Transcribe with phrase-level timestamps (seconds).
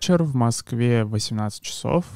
[0.00, 2.06] вечер, в Москве 18 часов.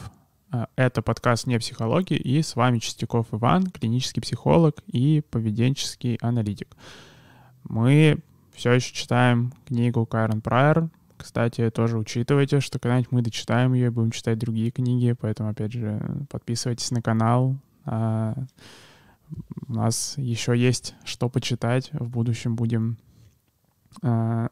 [0.51, 6.75] Э, это подкаст «Не психология» и с вами Чистяков Иван, клинический психолог и поведенческий аналитик.
[7.65, 8.21] Мы
[8.55, 10.89] все еще читаем книгу Карен Прайер.
[11.19, 15.75] Кстати, тоже учитывайте, что когда-нибудь мы дочитаем ее и будем читать другие книги, поэтому, опять
[15.75, 17.55] же, подписывайтесь на канал.
[17.85, 18.35] А,
[19.69, 21.91] у нас еще есть что почитать.
[21.93, 22.97] В будущем будем
[24.01, 24.49] а,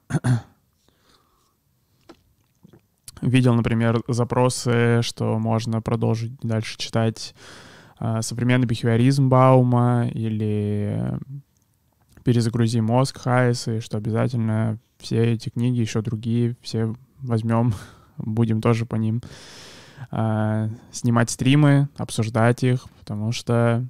[3.23, 7.37] Видел, например, запросы, что можно продолжить дальше читать
[8.01, 11.19] э, современный бихевиоризм Баума или
[12.25, 17.75] перезагрузи мозг Хайса, и что обязательно все эти книги, еще другие, все возьмем,
[18.19, 19.23] будем тоже по ним
[20.11, 23.87] э, снимать стримы, обсуждать их, потому что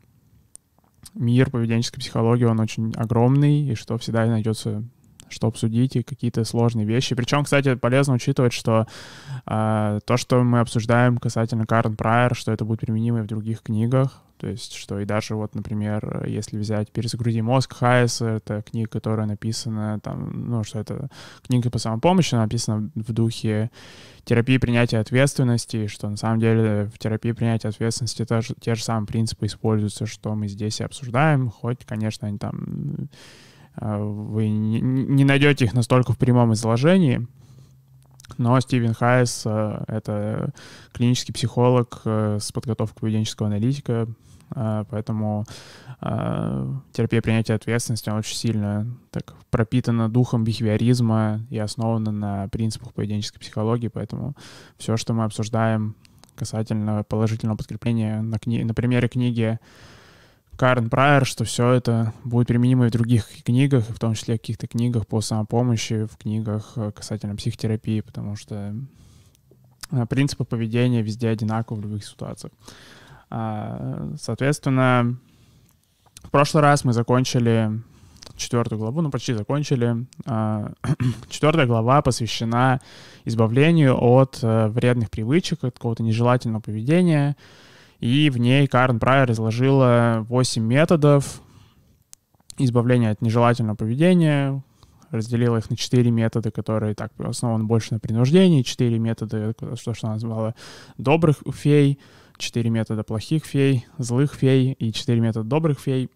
[1.15, 4.85] мир поведенческой психологии, он очень огромный, и что всегда найдется
[5.33, 7.15] что обсудить, и какие-то сложные вещи.
[7.15, 8.87] Причем, кстати, полезно учитывать, что
[9.47, 13.63] э, то, что мы обсуждаем касательно Карн Прайер, что это будет применимо и в других
[13.63, 18.89] книгах, то есть, что и даже вот, например, если взять «Перезагрузи мозг» Хайеса, это книга,
[18.89, 21.11] которая написана там, ну, что это
[21.47, 23.71] книга по самопомощи, написана в духе
[24.25, 29.07] терапии принятия ответственности, что на самом деле в терапии принятия ответственности тоже, те же самые
[29.07, 33.09] принципы используются, что мы здесь и обсуждаем, хоть, конечно, они там
[33.77, 37.27] вы не найдете их настолько в прямом изложении,
[38.39, 40.53] но Стивен Хайс э,— это
[40.93, 44.09] клинический психолог э, с подготовкой поведенческого аналитика,
[44.55, 45.45] э, поэтому
[46.93, 48.09] терапия принятия ответственности.
[48.09, 54.35] Она очень сильно так пропитана духом бихевиоризма и основана на принципах поведенческой психологии, поэтому
[54.79, 55.95] все, что мы обсуждаем
[56.35, 59.61] касательно положительного подкрепления на, кни- на примере книги
[60.63, 64.39] Карен Прайер, что все это будет применимо и в других книгах, в том числе в
[64.39, 68.73] каких-то книгах по самопомощи, в книгах э, касательно психотерапии, потому что
[69.91, 72.53] э, принципы поведения везде одинаковы в любых ситуациях.
[73.29, 75.17] А, соответственно,
[76.23, 77.83] в прошлый раз мы закончили
[78.37, 80.07] четвертую главу, ну почти закончили.
[80.27, 80.71] А,
[81.29, 82.81] четвертая глава посвящена
[83.25, 87.37] избавлению от э, вредных привычек, от какого-то нежелательного поведения,
[88.03, 91.41] и в ней Карен Прайер изложила 8 методов
[92.59, 94.61] избавления от нежелательного поведения,
[95.13, 100.09] разделила их на 4 метода, которые так основаны больше на принуждении, 4 метода, что, что
[100.09, 100.57] она назвала
[100.99, 102.01] добрых фей,
[102.39, 106.11] 4 метода плохих фей, злых фей и 4 метода добрых фей.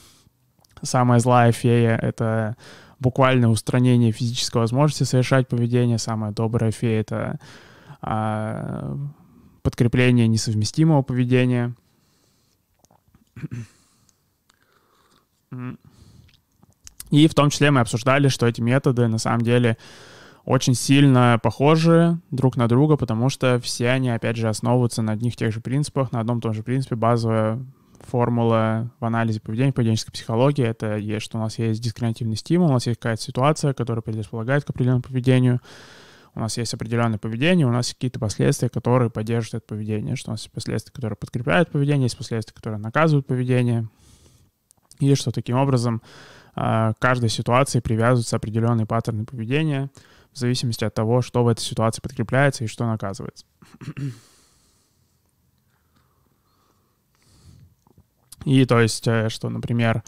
[0.80, 2.56] Самая злая фея— это
[3.00, 5.98] буквально устранение физической возможности совершать поведение.
[5.98, 7.38] Самая добрая фея— это
[8.00, 8.96] а,
[9.62, 11.74] подкрепление несовместимого поведения.
[17.10, 19.76] И в том числе мы обсуждали, что эти методы на самом деле
[20.44, 25.36] очень сильно похожи друг на друга, потому что все они, опять же, основываются на одних
[25.36, 26.96] тех же принципах, на одном и том же принципе.
[26.96, 27.64] Базовая
[28.00, 32.72] формула в анализе поведения, поведенческой психологии— это есть, что у нас есть дискриминативный стимул, у
[32.72, 35.60] нас есть какая-то ситуация, которая предрасполагает к определенному поведению—
[36.34, 40.32] у нас есть определенное поведение, у нас какие-то последствия, которые поддерживают это поведение, что у
[40.32, 43.88] нас есть последствия, которые подкрепляют поведение, есть последствия, которые наказывают поведение,
[44.98, 46.02] и что таким образом
[46.54, 49.90] а, к каждой ситуации привязываются определенные паттерны поведения
[50.32, 53.44] в зависимости от того, что в этой ситуации подкрепляется и что наказывается.
[58.44, 60.02] И то есть, э, что, например,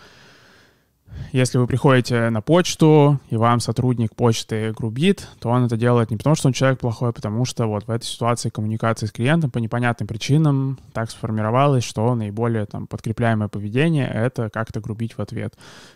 [1.32, 6.16] если вы приходите на почту, и вам сотрудник почты грубит, то он это делает не
[6.16, 9.50] потому, что он человек плохой, а потому что вот в этой ситуации коммуникации с клиентом
[9.50, 15.54] по непонятным причинам так сформировалось, что наиболее там подкрепляемое поведение— это как-то грубить в ответ.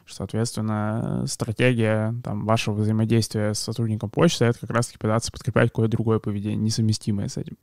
[0.08, 6.18] Соответственно, стратегия там, вашего взаимодействия с сотрудником почты— это как раз-таки пытаться подкреплять какое-то другое
[6.18, 7.56] поведение, несовместимое с этим.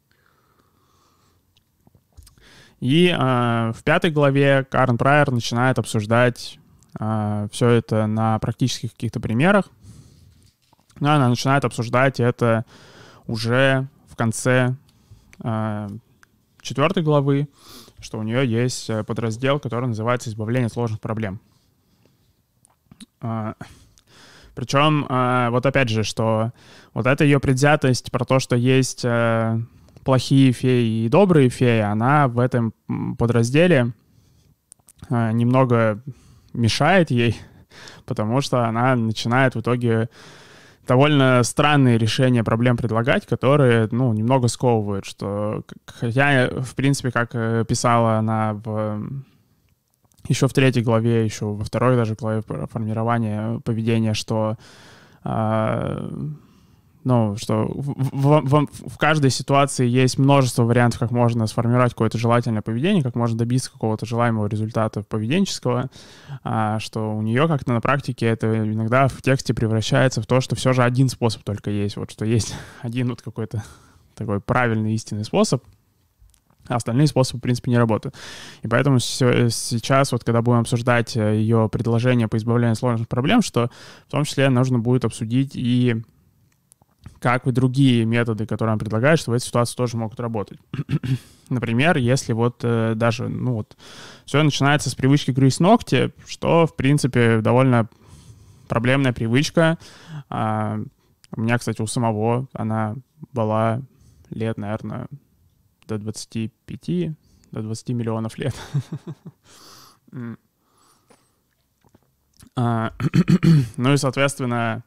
[2.83, 6.59] И э, в пятой главе Карн Прайер начинает обсуждать
[6.99, 9.69] э, все это на практических каких-то примерах.
[10.99, 12.65] Но она начинает обсуждать это
[13.29, 14.75] уже в конце
[15.45, 15.89] э,
[16.61, 17.49] четвертой главы,
[18.01, 21.41] что у нее есть э, подраздел, который называется «Избавление от сложных проблем».
[23.21, 23.55] Э,
[24.57, 26.51] причем, э, вот опять же, что
[26.95, 29.05] вот эта ее предвзятость про то, что есть...
[29.05, 29.61] Э,
[30.05, 32.73] плохие феи и добрые феи, она в этом
[33.19, 33.93] подразделе
[35.09, 36.03] а, немного
[36.53, 37.41] мешает ей,
[38.07, 40.09] потому что она начинает в итоге
[40.87, 47.65] довольно странные решения проблем предлагать, которые, ну, немного сковывают, что хотя, в принципе, как э,
[47.69, 49.01] писала она в
[50.29, 54.57] еще в третьей главе, еще во второй даже главе формирования поведения, что
[55.25, 56.11] э,
[57.05, 62.19] ну, что в, в, в, в каждой ситуации есть множество вариантов, как можно сформировать какое-то
[62.19, 65.91] желательное поведение, как можно добиться какого-то желаемого результата поведенческого,
[66.45, 70.55] а, что у нее как-то на практике это иногда в тексте превращается в то, что
[70.55, 73.65] все же один способ только есть, вот что есть один вот какой-то
[74.15, 75.65] такой правильный истинный способ,
[76.69, 78.15] а остальные способы, в принципе, не работают.
[78.63, 83.43] И поэтому сейчас, вот когда будем обсуждать э, ее предложение по избавлению от сложных проблем,
[83.43, 83.69] что
[84.07, 86.03] в том числе нужно будет обсудить и
[87.23, 90.59] как и другие методы, которые он предлагает, что в этой ситуации тоже могут работать.
[91.49, 93.77] Например, если вот э, даже, ну вот,
[94.27, 97.89] все начинается с привычки грызть ногти, что, в принципе, довольно
[98.69, 99.79] проблемная привычка.
[100.29, 100.81] А,
[101.37, 102.97] у меня, кстати, у самого она
[103.33, 103.83] была
[104.31, 105.07] лет, наверное,
[105.87, 107.13] до 25,
[107.53, 108.55] до 20 миллионов лет.
[112.55, 112.93] А,
[113.79, 114.85] ну и, соответственно,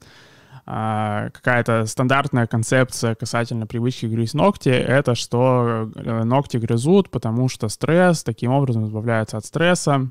[0.65, 8.23] какая-то стандартная концепция касательно привычки грызть ногти— это что э, ногти грызут, потому что стресс,
[8.23, 10.09] таким образом избавляются от стресса.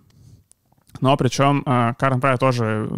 [1.00, 2.88] Но причем а, Карен Прай тоже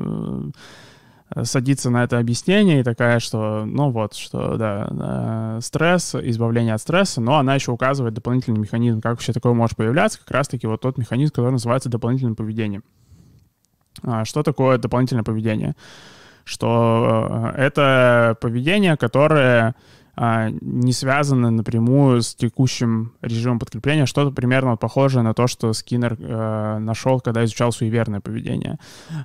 [1.34, 6.74] э, садится на это объяснение и такая, что, ну вот, что, да, э, стресс, избавление
[6.74, 10.66] от стресса, но она еще указывает дополнительный механизм, как вообще такое может появляться, как раз-таки
[10.66, 12.84] вот тот механизм, который называется дополнительным поведением.
[14.02, 15.74] А, что такое дополнительное поведение?
[16.46, 19.74] Что э, это поведение, которое
[20.14, 26.16] а, не связано напрямую с текущим режимом подкрепления, что-то примерно похожее на то, что Скиннер
[26.18, 28.78] э, нашел, когда изучал суеверное поведение.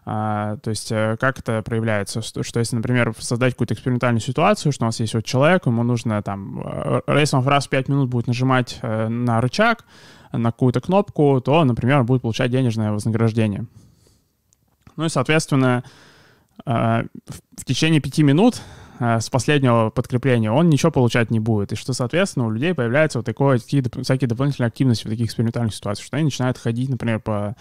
[0.04, 2.24] А, то есть э, как это проявляется?
[2.24, 5.84] Что, что если, например, создать какую-то экспериментальную ситуацию, что у нас есть вот человек, ему
[5.84, 6.64] нужно там,
[7.08, 9.86] если он раз в 5 минут будет нажимать на рычаг,
[10.32, 13.68] на какую-то кнопку, то, например, он будет получать денежное вознаграждение.
[14.98, 15.84] Ну и, соответственно,
[16.65, 18.62] в течение пяти минут
[19.03, 21.71] а, с последнего подкрепления он ничего получать не будет.
[21.71, 25.74] И что, соответственно, у людей появляются вот такое, такие, всякие дополнительные активности в таких экспериментальных
[25.74, 27.56] ситуациях, что они начинают ходить, например, по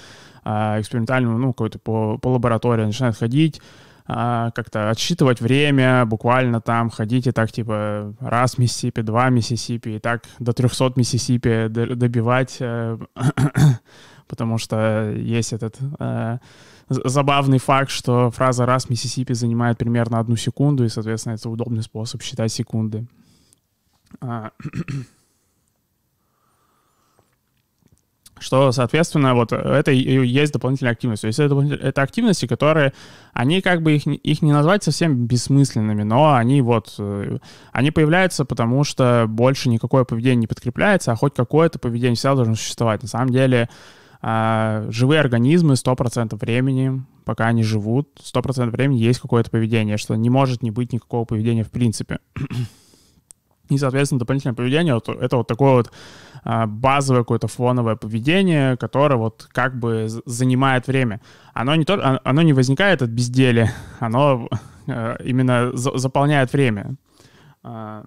[0.45, 3.63] а, экспериментальному, ну, какой-то по, по лаборатории, начинают ходить,
[4.07, 10.25] как-то отсчитывать время, буквально там ходить и так типа раз Миссисипи, два Миссисипи, и так
[10.41, 12.99] до 300 Миссисипи добивать, э,
[14.31, 16.39] потому что есть этот э,
[16.89, 22.23] забавный факт, что фраза «раз Миссисипи» занимает примерно одну секунду, и, соответственно, это удобный способ
[22.23, 23.07] считать секунды.
[24.21, 24.53] А,
[28.41, 31.23] что, соответственно, вот это и есть дополнительная активность.
[31.23, 32.93] То есть это, это активности, которые,
[33.33, 37.39] они как бы их, их не назвать совсем бессмысленными, но они вот, э,
[37.73, 42.55] они появляются, потому что больше никакое поведение не подкрепляется, а хоть какое-то поведение всегда должно
[42.55, 43.03] существовать.
[43.03, 43.69] На самом деле,
[44.23, 50.31] а, живые организмы 100% времени, пока они живут, 100% времени есть какое-то поведение, что не
[50.31, 52.19] может не быть никакого поведения в принципе.
[53.71, 55.93] И, соответственно, дополнительное поведение вот, это вот такое вот
[56.43, 61.21] а, базовое какое-то фоновое поведение, которое вот как бы занимает время.
[61.55, 64.49] Оно не, то, а, оно не возникает от безделия, оно
[64.89, 66.97] а, именно за, заполняет время.
[67.63, 68.05] А,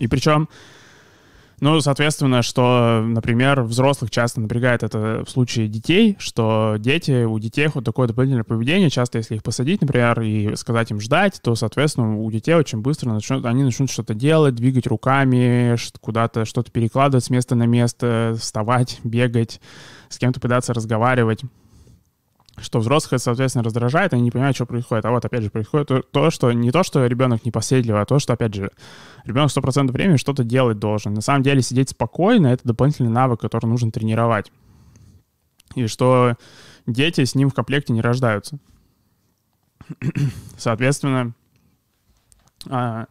[0.00, 0.48] и причем
[1.64, 7.68] ну, соответственно, что, например, взрослых часто напрягает это в случае детей, что дети, у детей
[7.72, 12.18] вот такое дополнительное поведение, часто если их посадить, например, и сказать им ждать, то, соответственно,
[12.18, 17.30] у детей очень быстро начнут, они начнут что-то делать, двигать руками, куда-то что-то перекладывать с
[17.30, 19.58] места на место, вставать, бегать,
[20.10, 21.40] с кем-то пытаться разговаривать
[22.58, 25.04] что взрослых это, соответственно, раздражает, они не понимают, что происходит.
[25.04, 28.32] А вот, опять же, происходит то, что не то, что ребенок непоседливый, а то, что,
[28.32, 28.70] опять же,
[29.24, 31.14] ребенок 100% времени что-то делать должен.
[31.14, 34.52] На самом деле, сидеть спокойно— это дополнительный навык, который нужно тренировать.
[35.74, 36.36] И что
[36.86, 38.58] дети с ним в комплекте не рождаются.
[40.56, 41.34] Соответственно,
[42.68, 43.06] а,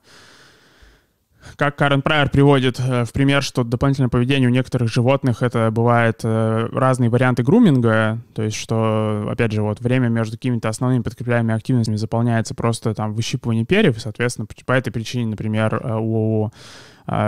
[1.56, 6.22] как Карен Прайер приводит э, в пример, что дополнительное поведение у некоторых животных это бывает
[6.24, 11.56] э, разные варианты груминга, то есть что, опять же, вот время между какими-то основными подкрепляемыми
[11.56, 16.52] активностями заполняется просто там выщипывание перьев, и, соответственно, по этой причине, например, э, у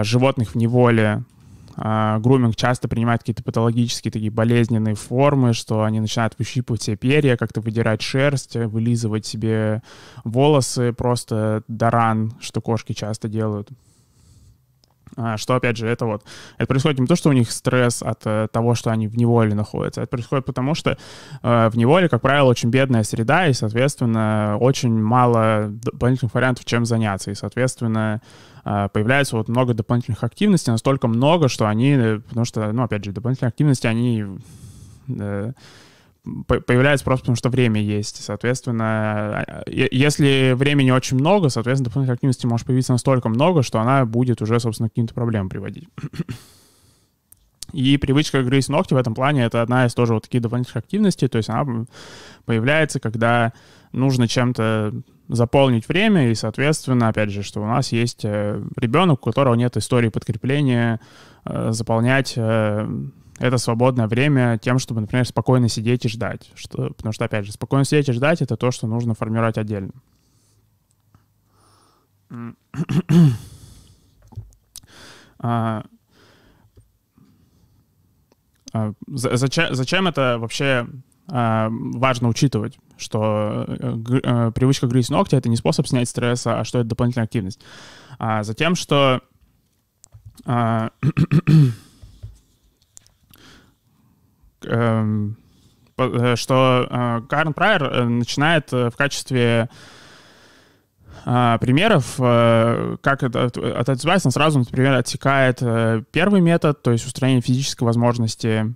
[0.03, 1.23] животных в неволе
[1.75, 7.59] груминг часто принимает какие-то патологические такие болезненные формы, что они начинают выщипывать себе перья, как-то
[7.59, 9.83] выдирать шерсть, вылизывать себе
[10.23, 13.67] волосы просто до ран, что кошки часто делают.
[15.17, 16.23] А, что, опять же, это вот,
[16.57, 19.55] это происходит не то, что у них стресс от э, того, что они в неволе
[19.55, 20.97] находятся, это происходит потому, что
[21.41, 26.85] э, в неволе, как правило, очень бедная среда, и, соответственно, очень мало дополнительных вариантов, чем
[26.85, 28.21] заняться, и, соответственно,
[28.65, 33.11] э, появляется вот много дополнительных активностей, настолько много, что они, потому что, ну, опять же,
[33.11, 34.25] дополнительные активности, они
[36.47, 38.23] появляется просто потому, что время есть.
[38.23, 44.41] Соответственно, если времени очень много, соответственно, дополнительной активности может появиться настолько много, что она будет
[44.41, 45.87] уже, собственно, к каким-то проблемам приводить.
[47.73, 51.27] И привычка грызть ногти в этом плане— это одна из тоже вот таких дополнительных активностей,
[51.27, 51.85] то есть она
[52.45, 53.53] появляется, когда
[53.91, 54.93] нужно чем-то
[55.27, 59.75] заполнить время, и, соответственно, опять же, что у нас есть э, ребенок, у которого нет
[59.75, 60.99] истории подкрепления,
[61.45, 62.87] э, заполнять э,
[63.37, 66.51] это свободное время тем, чтобы, например, спокойно сидеть и ждать.
[66.55, 69.91] Что, потому что, опять же, спокойно сидеть и ждать— это то, что нужно формировать отдельно.
[75.39, 75.83] а,
[78.73, 80.87] а, зачем, зачем это вообще
[81.27, 86.79] а, важно учитывать, что э, привычка грызть ногти— это не способ снять стресса, а что
[86.79, 87.59] это дополнительная активность.
[88.17, 89.21] А затем, что
[90.45, 90.91] а,
[96.35, 99.69] что Карн Прайер начинает в качестве
[101.23, 105.59] примеров, как это от избавиться, сразу, например, отсекает
[106.11, 108.75] первый метод, то есть устранение физической возможности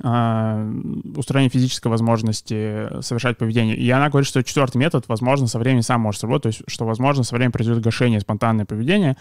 [0.00, 3.74] устранение физической возможности совершать поведение.
[3.76, 6.86] И она говорит, что четвертый метод, возможно, со временем сам может сработать, то есть, что,
[6.86, 9.16] возможно, со временем произойдет гашение спонтанное поведение,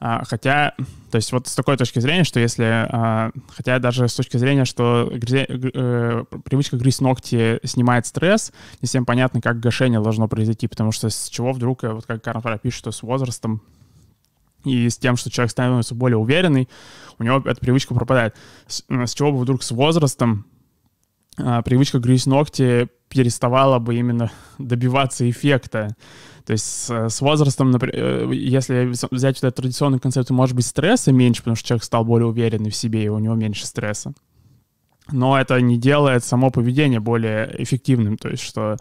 [0.00, 0.74] хотя,
[1.10, 4.64] то есть вот с такой точки зрения, что если, а, хотя даже с точки зрения,
[4.64, 10.66] что грызе, э, привычка грызть ногти снимает стресс, не всем понятно, как гашение должно произойти,
[10.68, 13.62] потому что с чего вдруг, э, вот как Карл пишет, что с возрастом
[14.64, 16.68] и с тем, что человек становится более уверенный,
[17.18, 18.34] у него эта привычка пропадает.
[18.66, 20.46] С, с чего бы вдруг с возрастом
[21.36, 25.96] а, привычка грызть ногти переставала бы именно добиваться эффекта.
[26.46, 30.66] То есть с, с возрастом, например, э, если взять вот этот традиционный концепт, может быть
[30.66, 34.12] стресса меньше, потому что человек стал более уверенный в себе, и у него меньше стресса.
[35.10, 38.16] Но это не делает само поведение более эффективным.
[38.16, 38.76] То есть что...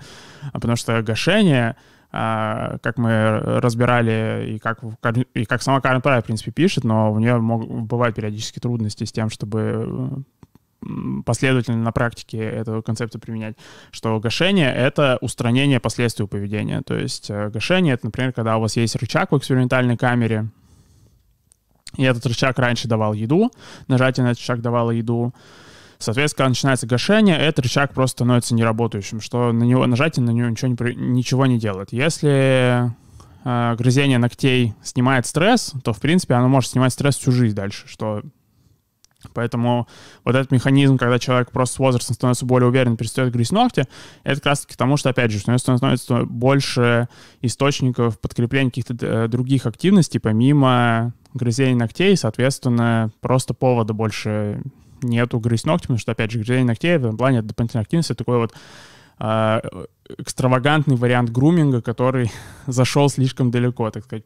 [0.51, 1.75] А, потому что гашение—
[2.15, 4.81] а, как мы разбирали, и как,
[5.33, 9.03] и как сама Карен Прай, в принципе, пишет, но у нее могут, бывают периодически трудности
[9.03, 10.23] с тем, чтобы
[11.25, 13.55] последовательно на практике эту концепцию применять,
[13.91, 16.81] что гашение— это устранение последствий поведения.
[16.81, 20.47] То есть э, гашение— это, например, когда у вас есть рычаг в экспериментальной камере,
[21.97, 23.51] и этот рычаг раньше давал еду,
[23.87, 25.33] нажатие на этот рычаг давало еду,
[26.03, 30.49] Соответственно, когда начинается гашение, этот рычаг просто становится неработающим, что на него нажатие на него
[30.49, 31.93] ничего не, ничего не делает.
[31.93, 32.91] Если
[33.45, 37.87] э, грызение ногтей снимает стресс, то, в принципе, оно может снимать стресс всю жизнь дальше,
[37.87, 38.21] что
[39.33, 39.87] Поэтому
[40.23, 43.85] вот этот механизм, когда человек просто с возрастом становится более уверен, перестает грызть ногти,
[44.23, 47.07] это как раз таки потому, что, опять же, него становится больше
[47.41, 54.61] источников подкрепления каких-то э, других активностей, помимо грызения ногтей, соответственно, просто повода больше
[55.01, 58.11] нету грызть ногти, потому что, опять же, грызение ногтей в этом плане это дополнительная активность,
[58.11, 58.53] это такой вот
[59.19, 59.61] э,
[60.17, 62.31] экстравагантный вариант груминга, который
[62.67, 64.25] зашел слишком далеко, так сказать.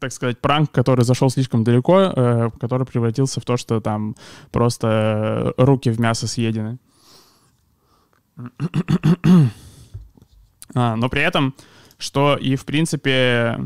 [0.00, 4.14] Так сказать, пранк, который зашел слишком далеко, э, который превратился в то, что там
[4.50, 6.78] просто руки в мясо съедены.
[10.74, 11.54] а, но при этом,
[11.98, 13.58] что и в принципе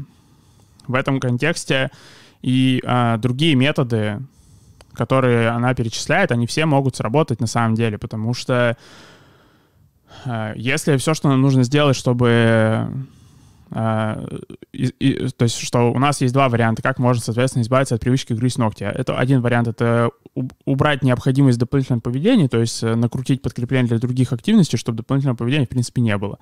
[0.86, 1.90] в этом контексте
[2.42, 4.20] и а, другие методы
[4.98, 8.76] которые она перечисляет, они все могут сработать на самом деле, потому что
[10.24, 12.90] э, если все, что нам нужно сделать, чтобы
[13.70, 18.00] и, и, то есть, что у нас есть два варианта, как можно, соответственно, избавиться от
[18.00, 18.84] привычки грызть ногти.
[18.84, 20.10] Это один вариант— это
[20.64, 25.66] убрать необходимость дополнительного поведения, то есть э, накрутить подкрепление для других активностей, чтобы дополнительного поведения,
[25.66, 26.38] в принципе, не было.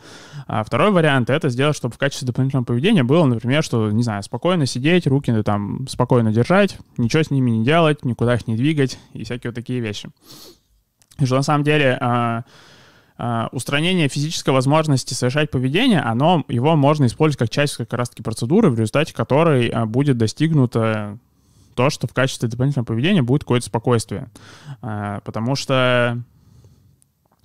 [0.46, 4.22] А второй вариант— это сделать, чтобы в качестве дополнительного поведения было, например, что, не знаю,
[4.22, 8.98] спокойно сидеть, руки там спокойно держать, ничего с ними не делать, никуда их не двигать
[9.12, 10.10] и всякие вот такие вещи.
[11.18, 12.42] И что на самом деле Uh,
[13.52, 18.78] устранение физической возможности совершать поведение, оно, его можно использовать как часть как раз-таки процедуры, в
[18.78, 21.18] результате которой uh, будет достигнуто
[21.74, 24.28] то, что в качестве дополнительного поведения будет какое-то спокойствие.
[24.82, 26.22] Uh, потому что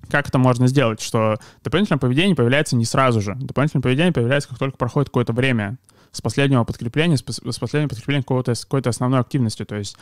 [0.10, 3.36] как это можно сделать, что дополнительное поведение появляется не сразу же.
[3.36, 5.78] Дополнительное поведение появляется, как только проходит какое-то время
[6.12, 9.64] с последнего подкрепления, с, последнего подкрепления какой-то, какой-то основной активности.
[9.64, 9.96] То есть,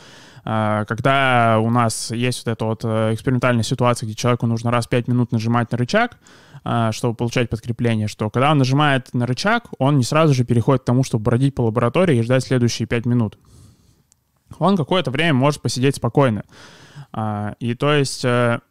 [0.44, 4.86] э, когда у нас есть вот эта вот э, экспериментальная ситуация, где человеку нужно раз
[4.86, 6.18] в 5 минут нажимать на рычаг,
[6.64, 10.82] э, чтобы получать подкрепление, что когда он нажимает на рычаг, он не сразу же переходит
[10.82, 13.38] к тому, чтобы бродить по лаборатории и ждать следующие 5 минут.
[14.58, 16.42] Он какое-то время может посидеть спокойно.
[17.12, 18.24] Э, и то есть...
[18.24, 18.60] Э,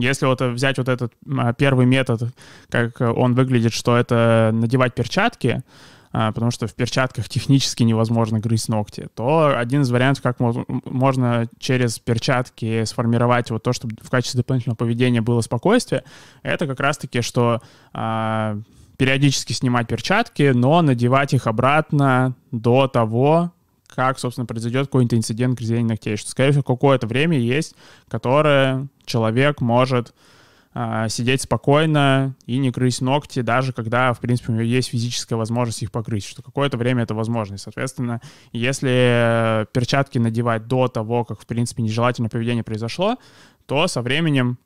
[0.00, 1.12] Если вот взять вот этот
[1.56, 2.32] первый метод,
[2.70, 5.62] как он выглядит, что это надевать перчатки, а,
[6.10, 11.98] потому что в перчатках технически невозможно грызть ногти, то один из вариантов, как можно через
[11.98, 16.04] перчатки сформировать вот то, чтобы в качестве дополнительного поведения было спокойствие,
[16.42, 17.60] это как раз-таки, что
[17.92, 18.58] а,
[18.96, 23.52] периодически снимать перчатки, но надевать их обратно до того,
[23.86, 26.16] как, собственно, произойдет какой-то инцидент грызения ногтей.
[26.16, 27.74] Что, скорее всего, какое-то время есть,
[28.08, 30.37] которое человек может а,
[31.08, 35.82] сидеть спокойно и не грызть ногти, даже когда, в принципе, у него есть физическая возможность
[35.82, 37.54] их погрызть, что какое-то время это возможно.
[37.54, 38.20] И, соответственно,
[38.52, 43.16] если перчатки надевать до того, как, в принципе, нежелательное поведение произошло,
[43.66, 44.58] то со временем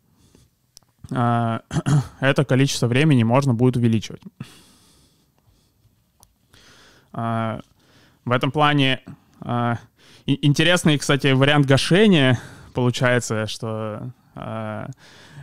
[1.11, 1.63] а,
[2.21, 4.23] это количество времени можно будет увеличивать.
[7.13, 7.61] А,
[8.25, 9.01] в этом плане
[10.27, 12.41] интересный, кстати, вариант гашения
[12.75, 14.13] получается, что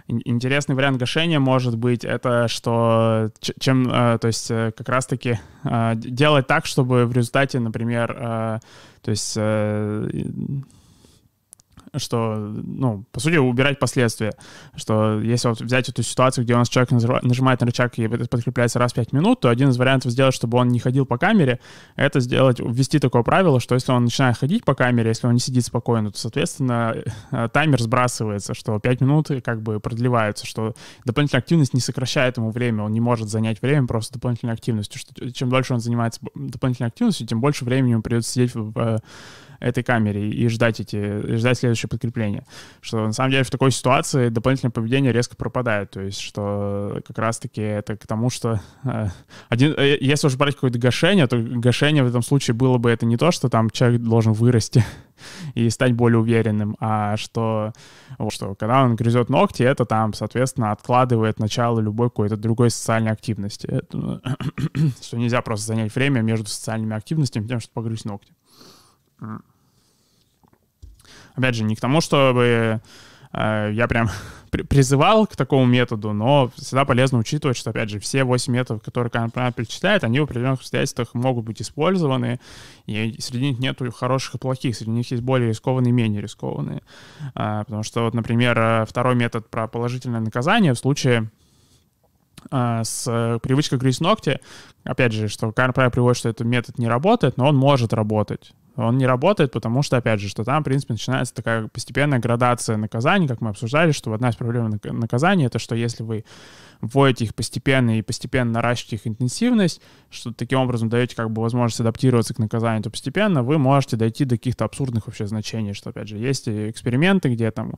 [0.09, 5.93] интересный вариант гашения может быть это, что чем, э, то есть э, как раз-таки э,
[5.95, 8.13] делать так, чтобы в результате, например,
[9.01, 9.37] то есть
[11.95, 14.33] что, ну, по сути, убирать последствия.
[14.75, 18.79] Что если вот взять эту ситуацию, где у нас человек нажимает на рычаг и подкрепляется
[18.79, 21.59] раз в 5 минут, то один из вариантов сделать, чтобы он не ходил по камере,
[21.95, 25.39] это сделать, ввести такое правило, что если он начинает ходить по камере, если он не
[25.39, 26.95] сидит спокойно, то, соответственно,
[27.31, 32.51] э, таймер сбрасывается, что 5 минут как бы продлеваются, что дополнительная активность не сокращает ему
[32.51, 36.89] время, он не может занять время просто дополнительной активностью, что чем дольше он занимается дополнительной
[36.89, 38.99] активностью, тем больше времени ему придется сидеть в
[39.59, 42.45] этой камере и ждать эти, и ждать следующее подкрепление.
[42.81, 45.91] Что на самом деле в такой ситуации дополнительное поведение резко пропадает.
[45.91, 49.07] То есть, что как раз-таки это к тому, что э,
[49.49, 53.05] один, э, если уж брать какое-то гашение, то гашение в этом случае было бы это
[53.05, 54.83] не то, что там человек должен вырасти
[55.53, 57.73] и стать более уверенным, а что,
[58.17, 63.11] вот, что когда он грызет ногти, это там, соответственно, откладывает начало любой какой-то другой социальной
[63.11, 63.67] активности.
[63.67, 64.21] Это,
[65.01, 68.33] что нельзя просто занять время между социальными активностями тем, чтобы погрызть ногти.
[71.39, 72.81] Опять же, не к тому, чтобы
[73.31, 74.09] э, я прям
[74.51, 79.09] призывал к такому методу, но всегда полезно учитывать, что, опять же, все 8 методов, которые
[79.09, 82.41] Канапрана перечисляет, они в определенных обстоятельствах могут быть использованы,
[82.87, 86.81] и среди них нет хороших и плохих, среди них есть более рискованные и менее рискованные.
[87.35, 91.31] А, потому что, вот, например, э, второй метод про положительное наказание в случае
[92.51, 94.41] а, с привычкой грызть ногти,
[94.83, 98.51] опять же, что Карн приводит, что этот метод не работает, но он может работать
[98.87, 102.77] он не работает, потому что, опять же, что там, в принципе, начинается такая постепенная градация
[102.77, 106.23] наказаний, как мы обсуждали, что одна из проблем наказания— это что если вы
[106.81, 111.81] вводите их постепенно и постепенно наращиваете их интенсивность, что таким образом даете как бы возможность
[111.81, 116.07] адаптироваться к наказанию, то постепенно вы можете дойти до каких-то абсурдных вообще значений, что, опять
[116.07, 117.73] же, есть эксперименты, где там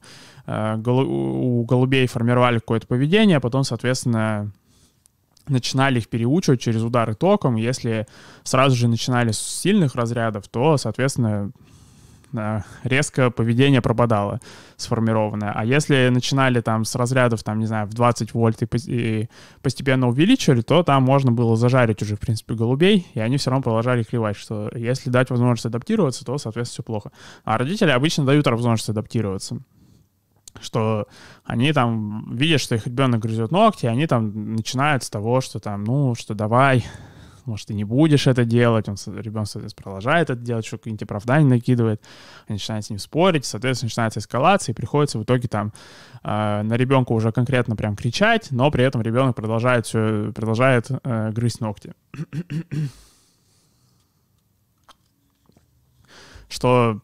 [0.46, 4.52] э, у голубей формировали какое-то поведение, а потом, соответственно,
[5.48, 7.56] начинали их переучивать через удары током.
[7.56, 8.08] Если
[8.44, 11.52] сразу же начинали с сильных разрядов, то, соответственно,
[12.84, 14.40] резко поведение пропадало
[14.78, 15.52] сформированное.
[15.54, 19.28] А если начинали там с разрядов, там, не знаю, в 20 вольт и,
[19.62, 23.64] постепенно увеличивали, то там можно было зажарить уже, в принципе, голубей, и они все равно
[23.64, 27.12] продолжали клевать, что если дать возможность адаптироваться, то, соответственно, все плохо.
[27.44, 29.60] А родители обычно дают возможность адаптироваться
[30.60, 31.08] что
[31.44, 35.84] они там видят, что их ребенок грызет ногти, они там начинают с того, что там,
[35.84, 36.86] ну, что давай,
[37.46, 41.48] может, ты не будешь это делать, он, ребенок, соответственно, продолжает это делать, что какие-нибудь оправдания
[41.48, 42.02] накидывает,
[42.48, 45.74] они начинают с ним спорить, соответственно, начинается эскалация, и приходится в итоге там
[46.24, 51.32] э, на ребенка уже конкретно прям кричать, но при этом ребенок продолжает все, продолжает э,
[51.32, 51.94] грызть ногти.
[56.52, 57.02] что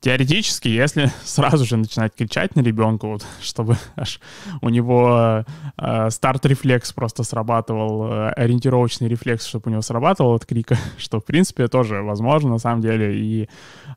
[0.00, 4.20] теоретически, если сразу же начинать кричать на ребенка, вот, чтобы аж
[4.60, 5.44] у него
[5.76, 11.24] э, старт-рефлекс просто срабатывал, э, ориентировочный рефлекс, чтобы у него срабатывал от крика, что, в
[11.24, 13.48] принципе, тоже возможно, на самом деле, и,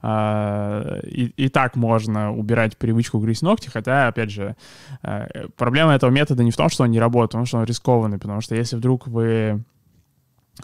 [0.01, 4.55] э, и, и так можно убирать привычку грызть ногти, хотя, опять же,
[5.03, 8.19] э, проблема этого метода не в том, что он не работает, потому что он рискованный,
[8.19, 9.63] потому что если вдруг вы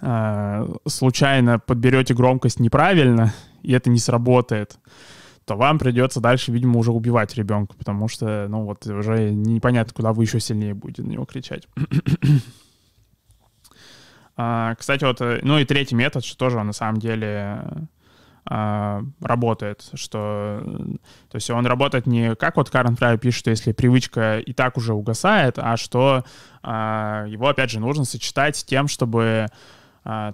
[0.02, 4.78] э, случайно подберете громкость неправильно, и это не сработает,
[5.50, 10.14] то вам придется дальше, видимо, уже убивать ребенка, потому что, ну, вот уже непонятно, куда
[10.14, 11.68] вы еще сильнее будете на него кричать.
[14.38, 17.64] а, кстати, вот, э, ну и третий метод, что тоже на самом деле
[18.46, 20.62] а, работает, что,
[21.32, 24.78] то есть он работает не как вот Карен Фрай пишет, что если привычка и так
[24.78, 26.26] уже угасает, а что
[26.62, 29.48] а, его, опять же, нужно сочетать с тем, чтобы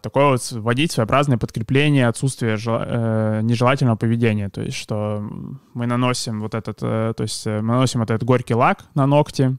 [0.02, 4.50] такое вот вводить своеобразное подкрепление отсутствия э, нежелательного поведения.
[4.50, 5.20] То есть, что
[5.74, 9.06] мы наносим вот этот, э, то есть э, мы наносим вот этот горький лак на
[9.06, 9.58] ногти,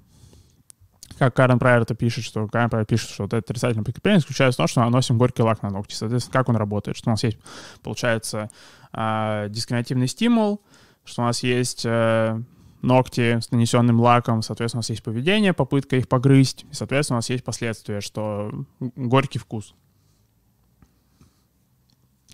[1.19, 4.57] как Карен Прайер это пишет, что Карен Прайер пишет, что вот это отрицательное подкрепление заключается
[4.57, 5.95] в том, что мы наносим горький лак на ногти.
[5.95, 6.97] Соответственно, как он работает?
[6.97, 7.39] Что у нас есть,
[7.83, 8.51] получается,
[8.93, 10.63] э, дискриминативный стимул,
[11.05, 12.41] что у нас есть э,
[12.83, 17.19] ногти с нанесенным лаком, соответственно, у нас есть поведение, попытка их погрызть, и, соответственно, у
[17.19, 19.75] нас есть последствия, что горький вкус.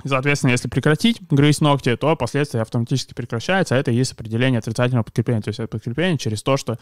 [0.05, 5.05] Соответственно, если прекратить грызть ногти, то последствия автоматически прекращаются, а это и есть определение отрицательного
[5.05, 5.43] подкрепления.
[5.43, 6.79] То есть это подкрепление через то, что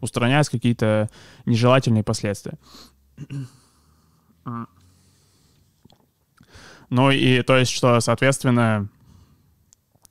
[0.00, 1.08] устраняются какие-то
[1.46, 2.54] нежелательные последствия.
[6.90, 8.88] Ну и то есть, что, соответственно,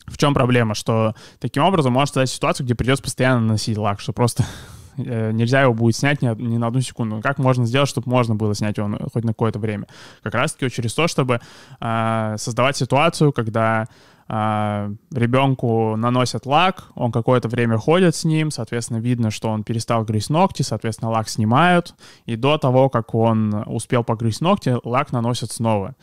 [0.08, 0.74] в чем проблема?
[0.74, 4.46] Что таким образом может стать ситуация, где придется постоянно носить лак, что просто
[4.98, 7.22] нельзя его будет снять ни, ни на одну секунду.
[7.22, 9.88] Как можно сделать, чтобы можно было снять его хоть на какое-то время?
[10.24, 11.40] Как раз-таки через то, чтобы
[11.80, 13.88] э, создавать ситуацию, когда
[14.30, 20.04] а, ребенку наносят лак, он какое-то время ходит с ним, соответственно, видно, что он перестал
[20.04, 25.52] грызть ногти, соответственно, лак снимают, и до того, как он успел погрызть ногти, лак наносят
[25.52, 25.96] снова.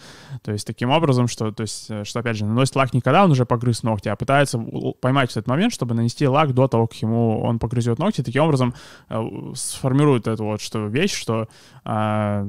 [0.42, 3.24] То есть таким образом, что, то есть, э, что опять же, наносит лак не когда
[3.24, 4.58] он уже погрыз ногти, а пытается
[5.00, 8.74] поймать этот момент, чтобы нанести лак до того, как ему он погрызет ногти, таким образом
[9.10, 9.22] э,
[9.54, 11.48] сформирует эту вот что вещь, что
[11.84, 12.48] а,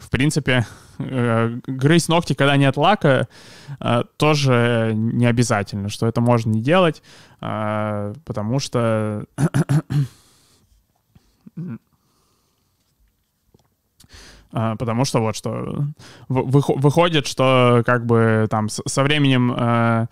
[0.00, 0.66] в принципе,
[0.98, 3.28] э, грызть ногти, когда нет лака,
[3.80, 7.02] э, тоже не обязательно, что это можно не делать,
[7.40, 9.24] э, потому что...
[14.52, 15.86] Потому что вот что
[16.28, 20.08] выходит, что как бы там со временем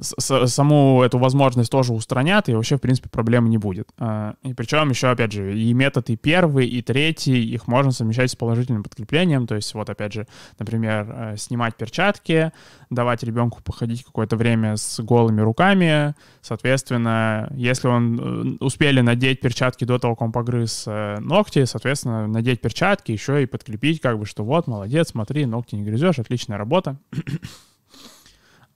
[0.00, 3.88] саму эту возможность тоже устранят, и вообще, в принципе, проблемы не будет.
[3.98, 8.30] А, и причем еще, опять же, и метод и первый, и третий, их можно совмещать
[8.30, 10.26] с положительным подкреплением, то есть вот, опять же,
[10.58, 12.52] например, э, снимать перчатки,
[12.90, 19.84] давать ребенку походить какое-то время с голыми руками, соответственно, если он э, успели надеть перчатки
[19.84, 24.26] до того, как он погрыз э, ногти, соответственно, надеть перчатки, еще и подкрепить, как бы,
[24.26, 26.98] что вот, молодец, смотри, ногти не грызешь, отличная работа.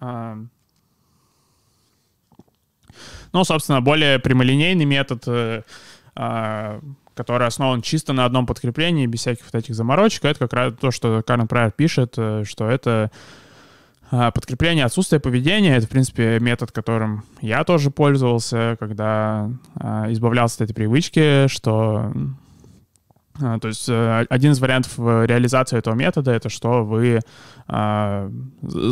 [3.33, 5.63] Ну, собственно, более прямолинейный метод, э,
[6.15, 6.81] а,
[7.15, 10.91] который основан чисто на одном подкреплении, без всяких вот этих заморочек, это как раз то,
[10.91, 13.11] что Карен Прайер пишет, э, что это
[14.11, 15.77] а, подкрепление отсутствия поведения.
[15.77, 22.13] Это, в принципе, метод, которым я тоже пользовался, когда а, избавлялся от этой привычки, что
[23.39, 27.21] то есть э, один из вариантов э, реализации этого метода— это что вы
[27.69, 28.31] а,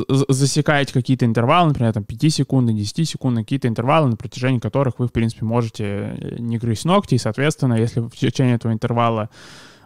[0.09, 5.09] засекаете какие-то интервалы, например, там 5 секунд, 10 секунд, какие-то интервалы, на протяжении которых вы,
[5.09, 9.31] в принципе, можете э, не грызть ногти, и, соответственно, если в течение этого интервала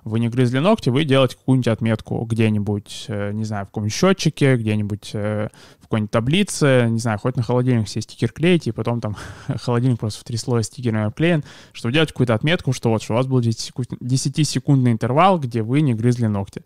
[0.04, 5.14] вы не грызли ногти, вы делаете какую-нибудь отметку где-нибудь, не знаю, в каком-нибудь счетчике, где-нибудь
[5.92, 9.14] какой-нибудь таблице, не знаю, хоть на холодильник себе стикер клеите, и потом там
[9.56, 13.16] холодильник просто в три слоя стикерами обклеен, чтобы делать какую-то отметку, что вот, что у
[13.16, 16.62] вас был 10-секундный интервал, где вы не грызли ногти.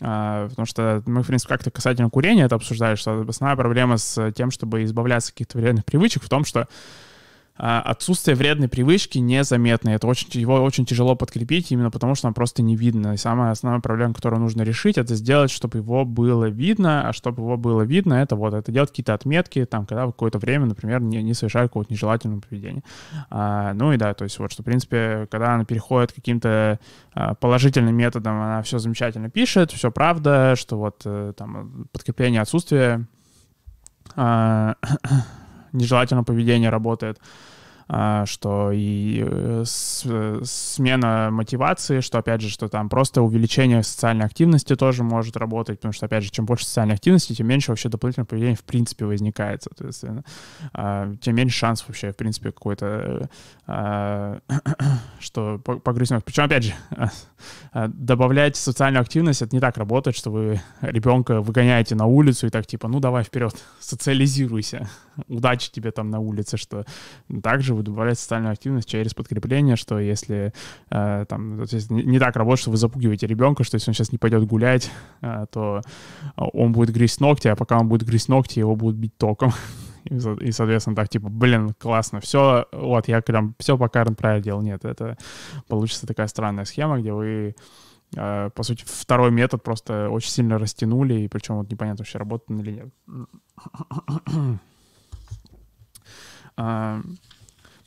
[0.00, 4.30] А, потому что мы, в принципе, как-то касательно курения это обсуждали, что основная проблема с
[4.32, 6.68] тем, чтобы избавляться от каких-то вредных привычек в том, что
[7.62, 9.90] отсутствие вредной привычки незаметно.
[9.90, 13.12] Это очень, его очень тяжело подкрепить, именно потому что он просто не видно.
[13.12, 17.42] И самая основная проблема, которую нужно решить, это сделать, чтобы его было видно, а чтобы
[17.42, 21.02] его было видно, это вот, это делать какие-то отметки, там, когда в какое-то время, например,
[21.02, 22.82] не, не совершают какого-то нежелательного поведения.
[23.28, 26.78] А, ну и да, то есть вот, что, в принципе, когда она переходит к каким-то
[27.12, 33.06] а, положительным методам, она все замечательно пишет, все правда, что вот э, там подкрепление отсутствия
[34.16, 34.76] а,
[35.72, 37.18] нежелательного поведения работает.
[37.92, 44.76] А, что и э, смена мотивации, что, опять же, что там просто увеличение социальной активности
[44.76, 48.28] тоже может работать, потому что, опять же, чем больше социальной активности, тем меньше вообще дополнительного
[48.28, 50.22] поведения в принципе возникает, соответственно.
[50.72, 53.28] А, тем меньше шансов вообще, в принципе, какой-то,
[53.66, 54.38] а,
[55.18, 56.12] что погрызть.
[56.24, 56.74] Причем, опять же,
[57.88, 62.68] добавлять социальную активность, это не так работает, что вы ребенка выгоняете на улицу и так
[62.68, 64.88] типа, ну давай вперед, социализируйся,
[65.26, 66.84] удачи тебе там на улице, что
[67.42, 70.52] также вы добавляете социальную активность через подкрепление, что если
[70.90, 74.18] э, там не, не так работает, что вы запугиваете ребенка, что если он сейчас не
[74.18, 74.90] пойдет гулять,
[75.22, 75.80] э, то
[76.36, 79.52] он будет грызть ногти, а пока он будет грызть ногти, его будут бить током.
[80.04, 80.18] И,
[80.52, 84.62] соответственно, так, типа, блин, классно, все, вот, я прям все по Карен правильно делал.
[84.62, 85.16] Нет, это
[85.68, 87.54] получится такая странная схема, где вы
[88.16, 92.60] э, по сути, второй метод просто очень сильно растянули, и причем вот непонятно, вообще работает
[92.60, 92.92] или нет.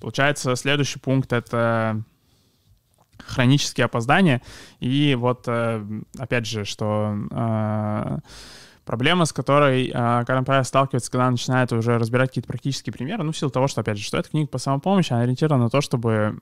[0.04, 2.04] Получается, следующий пункт— это
[3.18, 4.42] хронические опоздания.
[4.82, 5.82] И вот, э,
[6.18, 8.18] опять же, что э,
[8.84, 9.92] Проблема, с которой э,
[10.26, 13.98] Карен сталкивается, когда начинает уже разбирать какие-то практические примеры, ну, в силу того, что, опять
[13.98, 16.38] же, что эта книга по самопомощи, она ориентирована на то, чтобы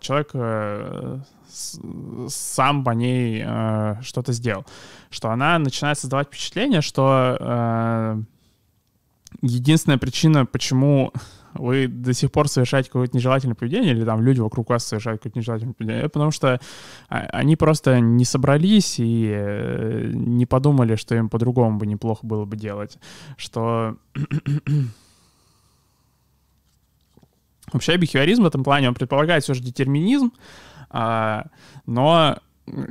[0.00, 1.22] человек
[2.28, 3.44] сам по ней
[4.02, 4.66] что-то сделал.
[5.08, 8.24] Что она начинает создавать впечатление, что
[9.40, 11.12] единственная причина, почему
[11.58, 15.38] вы до сих пор совершаете какое-то нежелательное поведение, или там люди вокруг вас совершают какое-то
[15.38, 16.60] нежелательное поведение, потому что
[17.08, 22.44] а, они просто не собрались и э, не подумали, что им по-другому бы неплохо было
[22.44, 22.98] бы делать.
[23.36, 23.96] Что...
[27.72, 30.32] Вообще бихевиоризм в этом плане, он предполагает все же детерминизм,
[30.90, 31.48] а,
[31.84, 32.38] но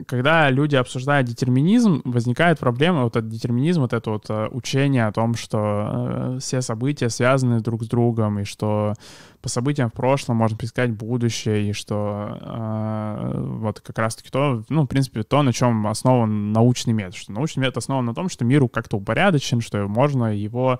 [0.07, 5.11] когда люди обсуждают детерминизм, возникает проблема, вот этот детерминизм, вот это вот э, учение о
[5.11, 8.93] том, что э, все события связаны друг с другом, и что
[9.41, 14.83] по событиям в прошлом можно предсказать будущее, и что э, вот как раз-таки то, ну,
[14.83, 18.45] в принципе, то, на чем основан научный метод, что научный метод основан на том, что
[18.45, 20.79] миру как-то упорядочен, что можно его,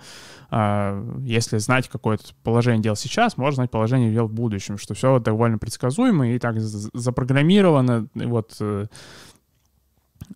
[0.52, 5.20] э, если знать какое-то положение дел сейчас, можно знать положение дел в будущем, что все
[5.20, 8.88] довольно предсказуемо и так запрограммировано, вот э,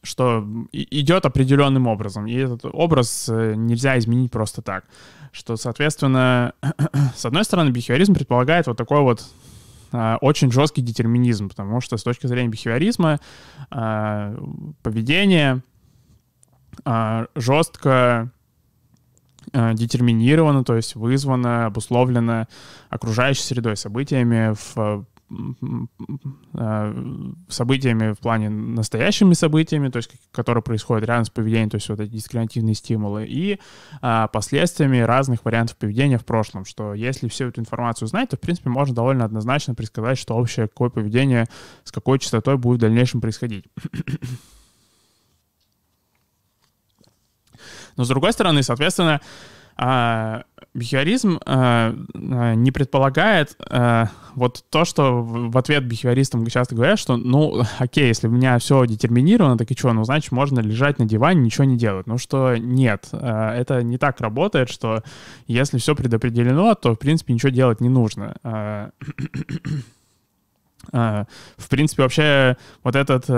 [0.03, 4.85] что идет определенным образом, и этот образ э, нельзя изменить просто так.
[5.31, 6.53] Что, соответственно,
[7.15, 9.23] с одной стороны, бихевиоризм предполагает вот такой вот
[9.91, 13.19] э, очень жесткий детерминизм, потому что с точки зрения бихевиоризма
[13.71, 14.37] э,
[14.81, 15.61] поведение
[16.85, 18.31] э, жестко
[19.53, 22.47] детерминировано, то есть вызвано, обусловлено
[22.89, 25.05] окружающей средой, событиями в
[27.49, 31.99] событиями в плане настоящими событиями, то есть которые происходят рядом с поведением, то есть вот
[31.99, 33.59] эти дискриминативные стимулы, и
[34.01, 38.39] а, последствиями разных вариантов поведения в прошлом, что если всю эту информацию знать, то, в
[38.39, 41.47] принципе, можно довольно однозначно предсказать, что общее какое поведение
[41.83, 43.65] с какой частотой будет в дальнейшем происходить.
[47.97, 49.21] Но, с другой стороны, соответственно,
[49.83, 50.43] а,
[50.75, 57.17] бихевиоризм а, а, не предполагает а, вот то, что в ответ бихевиористам часто говорят, что,
[57.17, 61.05] ну, окей, если у меня все детерминировано, так и что, ну, значит, можно лежать на
[61.05, 62.05] диване, ничего не делать.
[62.05, 65.01] Ну, что нет, а, это не так работает, что
[65.47, 68.35] если все предопределено, то, в принципе, ничего делать не нужно.
[68.43, 68.91] А,
[70.91, 73.33] в принципе, вообще вот этот э,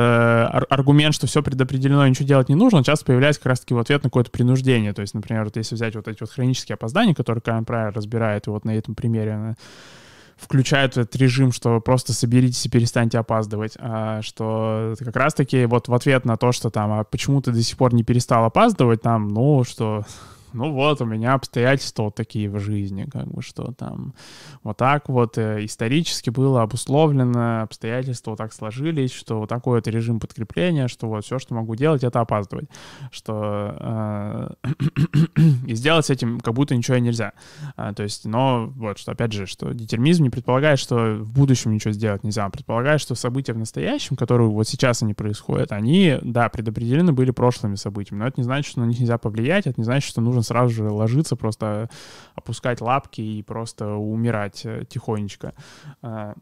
[0.70, 4.10] аргумент, что все предопределено, ничего делать не нужно, часто появляется как раз-таки в ответ на
[4.10, 4.94] какое-то принуждение.
[4.94, 8.48] То есть, например, вот если взять вот эти вот хронические опоздания, которые Каин Прайер разбирает,
[8.48, 9.56] и вот на этом примере она
[10.38, 15.94] включает этот режим, что просто соберитесь и перестаньте опаздывать, а, что как раз-таки вот в
[15.94, 19.30] ответ на то, что там, а почему ты до сих пор не перестал опаздывать, там,
[19.30, 20.04] ну, что
[20.54, 24.14] ну вот, у меня обстоятельства вот такие в жизни, как бы, что там
[24.64, 29.88] вот так вот э, исторически было обусловлено, обстоятельства вот так сложились, что вот такой вот
[29.88, 32.70] режим подкрепления, что вот все, что могу делать, это опаздывать,
[33.12, 34.70] что э,
[35.68, 37.34] и сделать с этим как будто ничего нельзя.
[37.76, 41.74] А, то есть, но вот, что опять же, что детерминизм не предполагает, что в будущем
[41.74, 46.50] ничего сделать нельзя, предполагает, что события в настоящем, которые вот сейчас они происходят, они, да,
[46.50, 49.86] предопределены были прошлыми событиями, но это не значит, что на них нельзя повлиять, это не
[49.86, 51.90] значит, что нужно сразу же ложиться, просто
[52.36, 55.54] опускать лапки и просто умирать э, тихонечко.
[56.02, 56.36] А,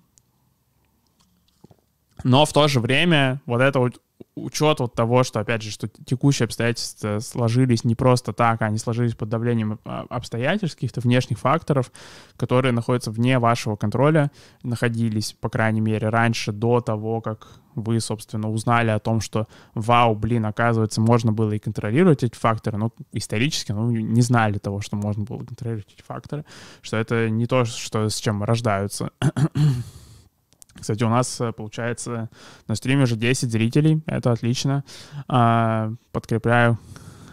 [2.24, 4.02] но в то же время вот это вот
[4.36, 8.78] учет вот того, что, опять же, что текущие обстоятельства сложились не просто так, а они
[8.78, 11.92] сложились под давлением а, обстоятельств, каких-то внешних факторов,
[12.38, 14.32] которые находятся вне вашего контроля,
[14.64, 20.16] находились, по крайней мере, раньше, до того, как вы, собственно, узнали о том, что, вау,
[20.16, 24.96] блин, оказывается, можно было и контролировать эти факторы, ну, исторически, ну, не знали того, что
[24.96, 26.46] можно было контролировать эти факторы,
[26.82, 29.12] что это не то, что, с чем рождаются.
[30.80, 32.30] Кстати, у нас э, получается
[32.68, 34.84] на стриме уже 10 зрителей, это отлично.
[35.28, 36.78] А, подкрепляю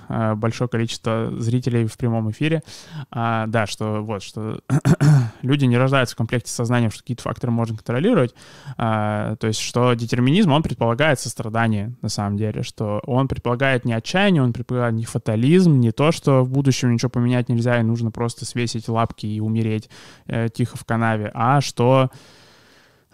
[0.09, 2.63] а, большое количество зрителей в прямом эфире.
[3.11, 4.61] А, да, что вот, что
[5.43, 8.35] люди не рождаются в комплекте сознанием, что какие-то факторы можно контролировать.
[8.77, 13.93] А, то есть, что детерминизм, он предполагает сострадание, на самом деле, что он предполагает не
[13.93, 18.11] отчаяние, он предполагает не фатализм, не то, что в будущем ничего поменять нельзя и нужно
[18.11, 19.91] просто свесить лапки и умереть
[20.27, 22.17] э, тихо в канаве, а что Э,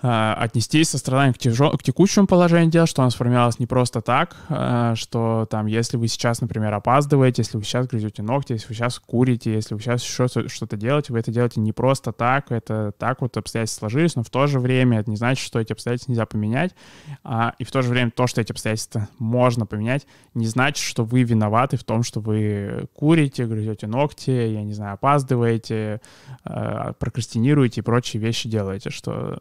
[0.06, 1.70] отнестись со страданием к, тяжел...
[1.72, 6.08] к текущему положению дел, что оно сформировалось не просто так, э, что там, если вы
[6.08, 10.02] сейчас, например, опаздываете, если вы сейчас грызете ногти, если вы сейчас курите, если вы сейчас
[10.02, 14.22] еще что-то делаете, вы это делаете не просто так, это так вот обстоятельства сложились, но
[14.22, 16.74] в то же время это не значит, что эти обстоятельства нельзя поменять,
[17.22, 21.04] а, и в то же время то, что эти обстоятельства можно поменять, не значит, что
[21.04, 26.00] вы виноваты в том, что вы курите, грызете ногти, я не знаю, опаздываете,
[26.44, 29.38] э, прокрастинируете и прочие вещи делаете, что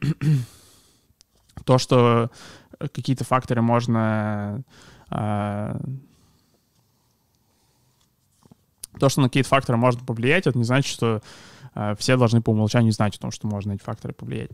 [1.64, 2.30] то, что
[2.78, 4.62] э, какие-то факторы можно...
[5.10, 5.78] Э,
[8.98, 11.22] то, что на какие-то факторы можно повлиять, это не значит, что
[11.98, 14.50] все должны по умолчанию знать о том, что можно эти факторы повлиять.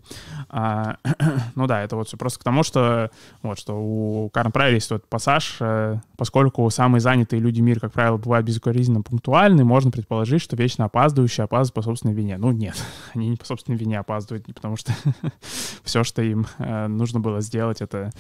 [0.49, 0.97] А,
[1.55, 3.11] ну да, это вот все просто к тому, что
[3.43, 7.93] вот что у Карн Прайер есть вот пассаж, э, поскольку самые занятые люди мира, как
[7.93, 12.37] правило, бывают безукоризненно пунктуальны, можно предположить, что вечно опаздывающие опаздывают по собственной вине.
[12.39, 12.77] Ну нет,
[13.15, 14.93] они не по собственной вине опаздывают, не потому что
[15.83, 18.13] все, что им э, нужно было сделать, это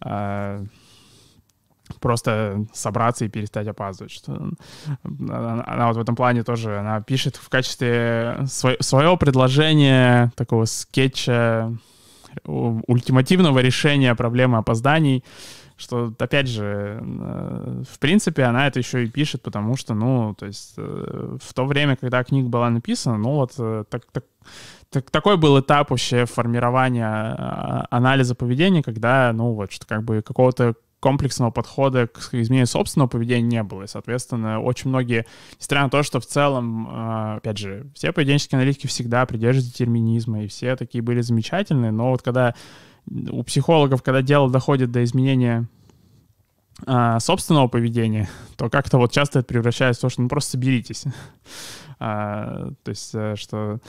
[0.00, 0.64] э,
[2.00, 4.12] просто собраться и перестать опаздывать.
[4.12, 4.50] Что
[5.04, 10.64] она, она вот в этом плане тоже, она пишет в качестве свое, своего предложения такого
[10.64, 11.72] скетча
[12.44, 15.22] ультимативного решения проблемы опозданий,
[15.76, 20.46] что, опять же, э, в принципе, она это еще и пишет, потому что, ну, то
[20.46, 24.24] есть э, в то время, когда книга была написана, ну, вот э, так, так,
[24.90, 30.22] так, такой был этап вообще формирования а, анализа поведения, когда, ну, вот, что как бы
[30.22, 33.82] какого-то комплексного подхода к изменению собственного поведения не было.
[33.82, 35.26] И, соответственно, очень многие,
[35.58, 40.44] несмотря на то, что в целом, а, опять же, все поведенческие аналитики всегда придерживаются детерминизма,
[40.44, 42.54] и все такие были замечательные, но вот когда
[43.30, 45.66] у психологов, когда дело доходит до изменения
[46.86, 51.04] а, собственного поведения, то как-то вот часто это превращается в то, что ну просто соберитесь.
[51.98, 53.80] а, то есть, э, что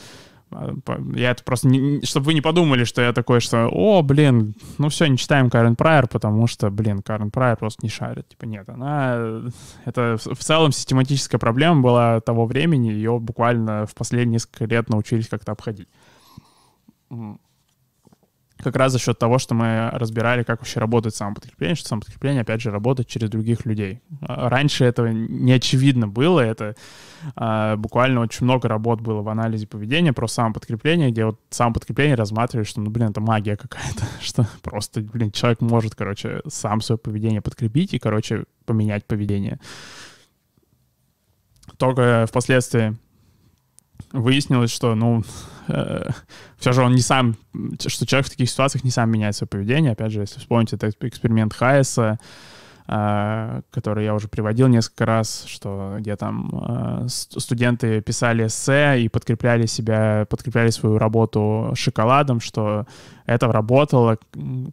[1.16, 4.90] я это просто, не, чтобы вы не подумали, что я такой, что, о, блин, ну
[4.90, 8.28] все, не читаем Карен Прайер, потому что, блин, Карен Прайер просто не шарит.
[8.30, 9.42] Типа нет, она,
[9.86, 15.28] это в целом систематическая проблема была того времени, ее буквально в последние несколько лет научились
[15.28, 15.88] как-то обходить
[18.64, 22.62] как раз за счет того, что мы разбирали, как вообще работает самоподкрепление, что самоподкрепление, опять
[22.62, 24.02] же, работает через других людей.
[24.22, 26.76] А, раньше этого не очевидно было, это
[27.36, 32.68] а, буквально очень много работ было в анализе поведения про самоподкрепление, где вот самоподкрепление рассматривает,
[32.68, 37.42] что, ну, блин, это магия какая-то, что просто, блин, человек может, короче, сам свое поведение
[37.42, 39.60] подкрепить и, короче, поменять поведение.
[41.78, 42.98] Только впоследствии
[44.14, 45.24] выяснилось, что, ну,
[45.68, 46.10] э,
[46.58, 47.36] все же он не сам,
[47.80, 49.92] что человек в таких ситуациях не сам меняет свое поведение.
[49.92, 52.20] Опять же, если вспомните этот эксперимент Хайеса,
[52.88, 59.10] э, который я уже приводил несколько раз, что где там э, студенты писали эссе и
[59.10, 62.86] подкрепляли себя, подкрепляли свою работу шоколадом, что
[63.26, 64.20] это работало,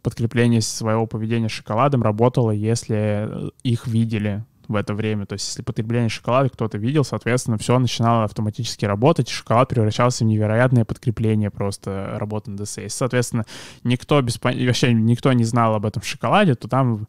[0.03, 5.25] подкрепление своего поведения шоколадом работало, если их видели в это время.
[5.25, 10.23] То есть если потребление шоколада кто-то видел, соответственно, все начинало автоматически работать, и шоколад превращался
[10.23, 12.77] в невероятное подкрепление просто работы на ДС.
[12.77, 13.45] Если, соответственно,
[13.83, 17.07] никто без, вообще никто не знал об этом шоколаде, то там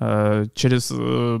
[0.00, 1.40] э, через э,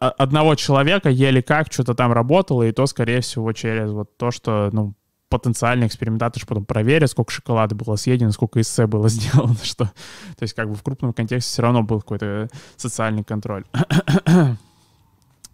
[0.00, 4.70] одного человека еле как что-то там работало, и то, скорее всего, через вот то, что,
[4.72, 4.94] ну,
[5.28, 9.84] потенциальный экспериментатор потом проверит, сколько шоколада было съедено, сколько эссе было сделано, что...
[9.84, 13.64] То есть как бы в крупном контексте все равно был какой-то социальный контроль.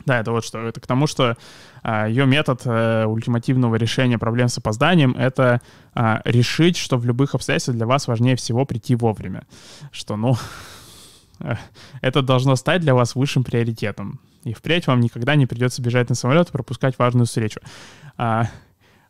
[0.07, 0.59] Да, это вот что.
[0.61, 1.37] Это к тому, что
[1.83, 5.61] а, ее метод а, ультимативного решения проблем с опозданием— это
[5.95, 9.45] а, решить, что в любых обстоятельствах для вас важнее всего прийти вовремя.
[9.90, 10.37] Что, ну,
[12.01, 14.21] это должно стать для вас высшим приоритетом.
[14.45, 17.61] И впредь вам никогда не придется бежать на самолет и пропускать важную встречу.
[18.17, 18.49] А,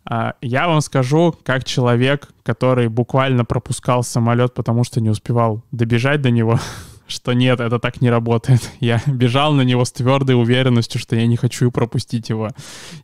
[0.04, 6.22] а, я вам скажу, как человек, который буквально пропускал самолет, потому что не успевал добежать
[6.22, 6.60] до него,
[7.14, 8.70] что нет, это так не работает.
[8.80, 12.50] Я бежал на него с твердой уверенностью, что я не хочу пропустить его.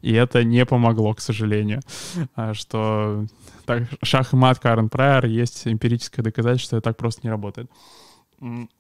[0.02, 1.80] И это не помогло, к сожалению.
[2.34, 3.24] А, что
[3.64, 7.70] так, шах и мат Карен Прайер есть эмпирическое доказательство, что это так просто не работает.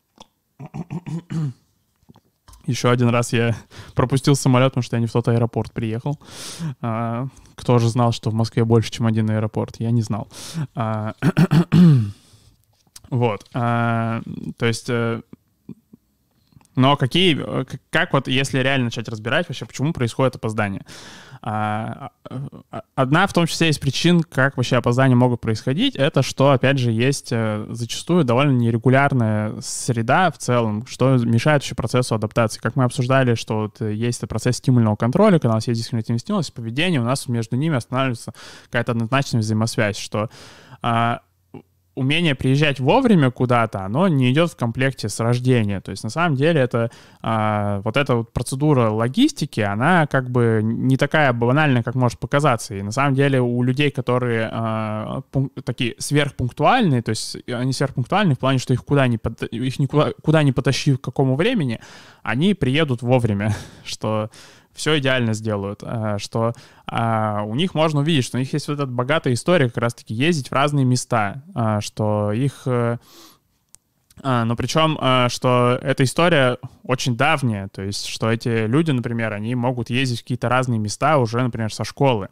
[2.66, 3.56] Еще один раз я
[3.94, 6.18] пропустил самолет, потому что я не в тот аэропорт приехал.
[6.80, 9.76] А, кто же знал, что в Москве больше, чем один аэропорт?
[9.78, 10.28] Я не знал.
[13.10, 13.46] А, вот.
[13.54, 14.22] А,
[14.58, 14.88] то есть...
[14.88, 15.20] Э,
[16.76, 17.38] но какие...
[17.90, 20.84] Как вот, если реально начать разбирать вообще, почему происходит опоздание?
[21.42, 22.10] А,
[22.70, 26.78] а, одна в том числе из причин, как вообще опоздания могут происходить, это что, опять
[26.78, 32.60] же, есть э, зачастую довольно нерегулярная среда в целом, что мешает вообще процессу адаптации.
[32.60, 36.42] Как мы обсуждали, что вот есть процесс стимульного контроля, когда у нас есть дискриминативный стимул,
[36.54, 38.34] поведение, у нас между ними останавливается
[38.66, 40.28] какая-то однозначная взаимосвязь, что
[40.82, 41.20] а,
[42.00, 45.82] умение приезжать вовремя куда-то, оно не идет в комплекте с рождения.
[45.82, 50.60] То есть на самом деле это а, вот эта вот процедура логистики, она как бы
[50.62, 52.74] не такая банальная, как может показаться.
[52.74, 58.34] И на самом деле у людей, которые а, пунк, такие сверхпунктуальные, то есть они сверхпунктуальны
[58.34, 59.18] в плане, что их куда ни,
[59.54, 61.80] их никуда куда ни потащи к какому времени,
[62.22, 63.54] они приедут вовремя,
[63.84, 64.30] что
[64.74, 66.52] все идеально сделают, э, что
[66.86, 70.14] а, у них можно увидеть, что у них есть вот эта богатая история как раз-таки
[70.14, 72.66] ездить в разные места, а, что их...
[74.22, 74.98] Э, а, но причем,
[75.28, 80.22] что эта история очень давнее, то есть что эти люди, например, они могут ездить в
[80.22, 82.28] какие-то разные места уже, например, со школы,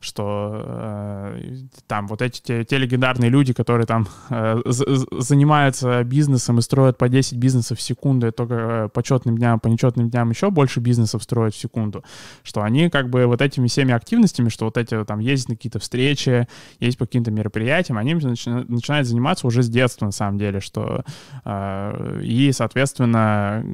[0.00, 1.40] что э,
[1.86, 7.08] там вот эти те, те легендарные люди, которые там э, занимаются бизнесом и строят по
[7.08, 11.22] 10 бизнесов в секунду, и только по четным дням, по нечетным дням еще больше бизнесов
[11.22, 12.04] строят в секунду,
[12.42, 15.78] что они как бы вот этими всеми активностями, что вот эти там ездить на какие-то
[15.78, 16.46] встречи,
[16.80, 21.10] ездить по каким-то мероприятиям, они начинают заниматься уже с детства на самом деле, что э,
[21.46, 23.64] и, соответственно,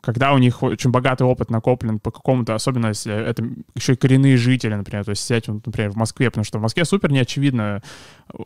[0.00, 4.36] когда у них очень богатый опыт накоплен по какому-то, особенно если это еще и коренные
[4.36, 7.82] жители, например, то есть сидеть, например, в Москве, потому что в Москве супер неочевидно,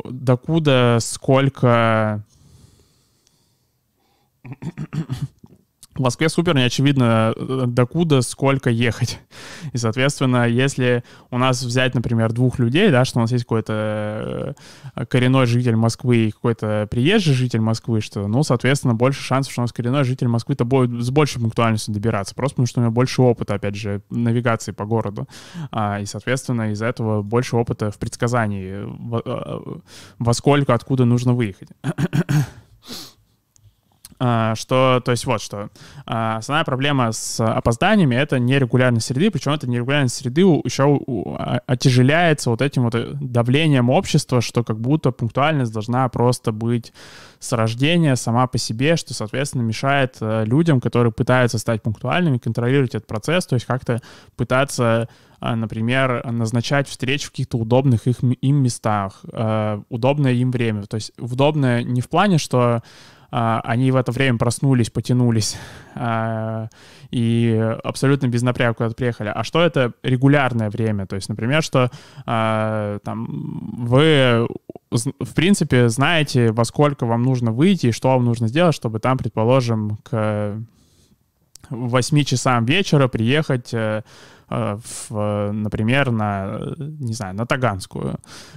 [0.05, 2.23] докуда, сколько
[5.95, 9.21] в Москве супер неочевидно, э, докуда, сколько ехать.
[9.73, 14.55] И, соответственно, если у нас взять, например, двух людей, да, что у нас есть какой-то
[14.95, 19.63] э, коренной житель Москвы и какой-то приезжий житель Москвы, что, ну, соответственно, больше шансов, что
[19.63, 22.93] у нас коренной житель Москвы-то будет с большей пунктуальностью добираться, просто потому что у него
[22.93, 25.29] больше опыта, опять же, навигации по городу.
[25.71, 28.85] А, и, соответственно, из-за этого больше опыта в предсказании,
[29.25, 29.81] э,
[30.19, 31.69] во сколько, откуда нужно выехать.
[34.27, 35.69] А, что, то есть вот что.
[36.07, 40.99] А, основная проблема с опозданиями— это нерегулярность среды, причем эта нерегулярность среды еще
[41.37, 46.95] а, отяжеляется вот этим вот давлением общества, что как будто пунктуальность должна просто быть
[47.39, 52.95] с рождения сама по себе, что, соответственно, мешает э, людям, которые пытаются стать пунктуальными, контролировать
[52.95, 54.01] этот процесс, то есть как-то
[54.37, 55.11] пытаться
[55.41, 60.85] например, назначать встречи в каких-то удобных их, им местах, э, удобное им время.
[60.85, 62.83] То есть удобное не в плане, что
[63.31, 65.57] они в это время проснулись, потянулись
[65.95, 66.69] а,
[67.11, 69.33] и абсолютно без напряга куда-то приехали.
[69.35, 71.07] А что это регулярное время?
[71.07, 71.91] То есть, например, что
[72.27, 74.47] а, там вы
[74.91, 79.19] в принципе знаете, во сколько вам нужно выйти и что вам нужно сделать, чтобы там,
[79.19, 80.63] предположим, к
[81.71, 84.03] 8 часам вечера приехать Э,
[84.49, 88.17] в, например, на, не знаю, на Таганскую.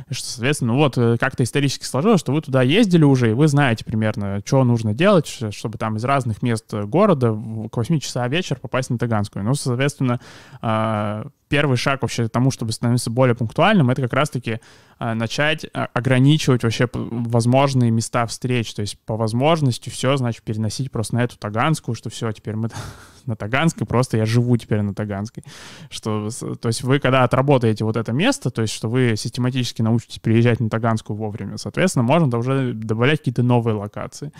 [0.10, 3.48] Что, соответственно, ну вот э, как-то исторически сложилось, что вы туда ездили уже, и вы
[3.48, 8.60] знаете примерно, что нужно делать, чтобы там из разных мест города к 8 часа вечера
[8.60, 9.46] попасть на Таганскую.
[9.46, 10.20] Ну, соответственно,
[10.62, 14.60] э, первый шаг вообще к тому, чтобы становиться более пунктуальным, это как раз-таки
[15.00, 18.74] начать ограничивать вообще возможные места встреч.
[18.74, 22.70] То есть по возможности все, значит, переносить просто на эту Таганскую, что все, теперь мы
[23.28, 25.44] на Таганской, просто я живу теперь на Таганской.
[25.90, 26.30] Что,
[26.60, 30.60] то есть вы когда отработаете вот это место, то есть что вы систематически научитесь приезжать
[30.60, 34.32] на Таганскую вовремя, соответственно, можно уже добавлять какие-то новые локации.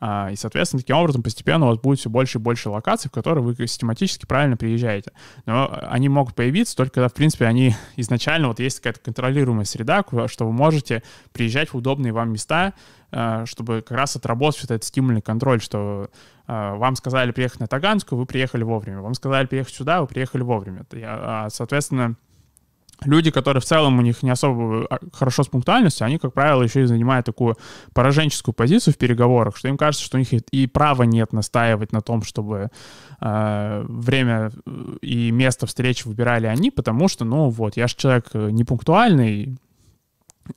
[0.00, 3.12] А, и, соответственно, таким образом постепенно у вас будет все больше и больше локаций, в
[3.12, 5.12] которые вы систематически правильно приезжаете.
[5.44, 10.04] Но они могут появиться только когда, в принципе, они изначально, вот есть какая-то контролируемая среда,
[10.26, 11.02] что вы можете
[11.32, 12.72] приезжать в удобные вам места,
[13.10, 16.10] а, чтобы как раз отработать этот стимульный контроль, что
[16.46, 19.00] а, вам сказали приехать на Таганскую, вы приехали вовремя.
[19.00, 20.84] Вам сказали приехать сюда, вы приехали вовремя.
[21.04, 22.16] А, соответственно,
[23.04, 26.62] люди, которые в целом у них не особо а, хорошо с пунктуальностью, они, как правило,
[26.62, 27.56] еще и занимают такую
[27.92, 32.00] пораженческую позицию в переговорах, что им кажется, что у них и права нет настаивать на
[32.00, 32.70] том, чтобы
[33.20, 34.50] э, время
[35.02, 39.58] и место встречи выбирали они, потому что, ну вот, я же человек непунктуальный,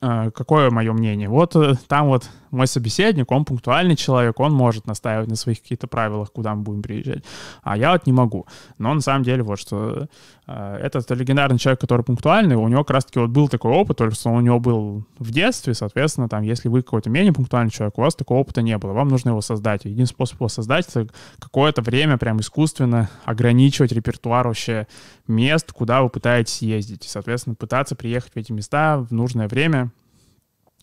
[0.01, 1.29] э, какое мое мнение?
[1.29, 5.87] Вот э, там вот мой собеседник, он пунктуальный человек, он может настаивать на своих каких-то
[5.87, 7.23] правилах, куда мы будем приезжать,
[7.63, 8.45] а я вот не могу.
[8.77, 10.07] Но на самом деле вот что
[10.47, 14.15] э, этот легендарный человек, который пунктуальный, у него как раз-таки вот был такой опыт, только
[14.15, 17.97] что он у него был в детстве, соответственно, там, если вы какой-то менее пунктуальный человек,
[17.97, 19.85] у вас такого опыта не было, вам нужно его создать.
[19.85, 21.07] Единственный способ его создать— это
[21.39, 24.87] какое-то время прям искусственно ограничивать репертуар вообще
[25.27, 27.03] мест, куда вы пытаетесь ездить.
[27.03, 29.91] Соответственно, пытаться приехать в эти места в нужное время.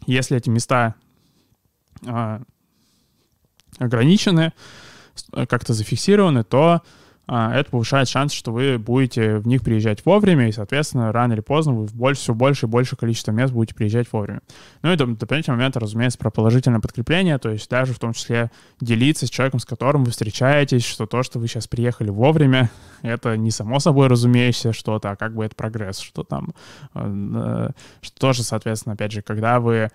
[0.07, 0.95] Если эти места
[2.05, 2.43] а,
[3.79, 4.53] ограничены,
[5.49, 6.83] как-то зафиксированы, то
[7.29, 11.41] а, это повышает шанс, что вы будете в них приезжать вовремя, и, соответственно, рано или
[11.41, 14.43] поздно вы в больше, все больше и больше количество мест будете приезжать вовремя.
[14.83, 19.27] Ну и дополнительный момент, разумеется, про положительное подкрепление, то есть даже в том числе делиться
[19.27, 22.71] с человеком, с которым вы встречаетесь, что то, что вы сейчас приехали вовремя,
[23.03, 26.55] это не само собой разумеющееся что-то, а как бы это прогресс, что там,
[26.95, 27.71] э,
[28.03, 29.91] что тоже, соответственно, опять же, когда вы а,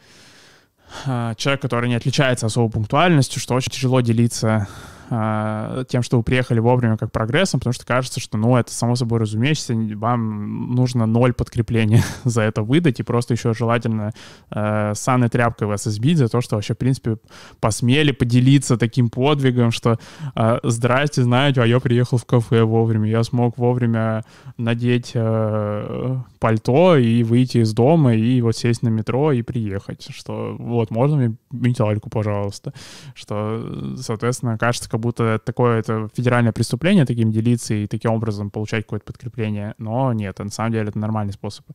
[1.38, 4.68] человек, который не отличается особой пунктуальностью, что очень тяжело делиться
[5.14, 8.96] а, тем, что вы приехали вовремя как прогрессом, потому что кажется, что, ну, это само
[8.96, 14.14] собой разумеется, вам нужно ноль подкрепления за это выдать, и просто еще желательно
[14.52, 17.18] э, санной тряпкой вас избить за то, что вообще, в принципе,
[17.60, 20.00] посмели поделиться таким подвигом, что
[20.34, 24.24] э, здрасте, знаете, а я приехал в кафе вовремя, я смог вовремя
[24.56, 30.56] надеть э, пальто и выйти из дома, и вот сесть на метро и приехать, что
[30.58, 32.72] вот, можно мне метельку, пожалуйста,
[33.14, 38.86] что, соответственно, кажется, как будто такое это федеральное преступление таким делиться и таким образом получать
[38.86, 39.76] какое-то подкрепление.
[39.78, 41.66] Но нет, на самом деле это нормальный способ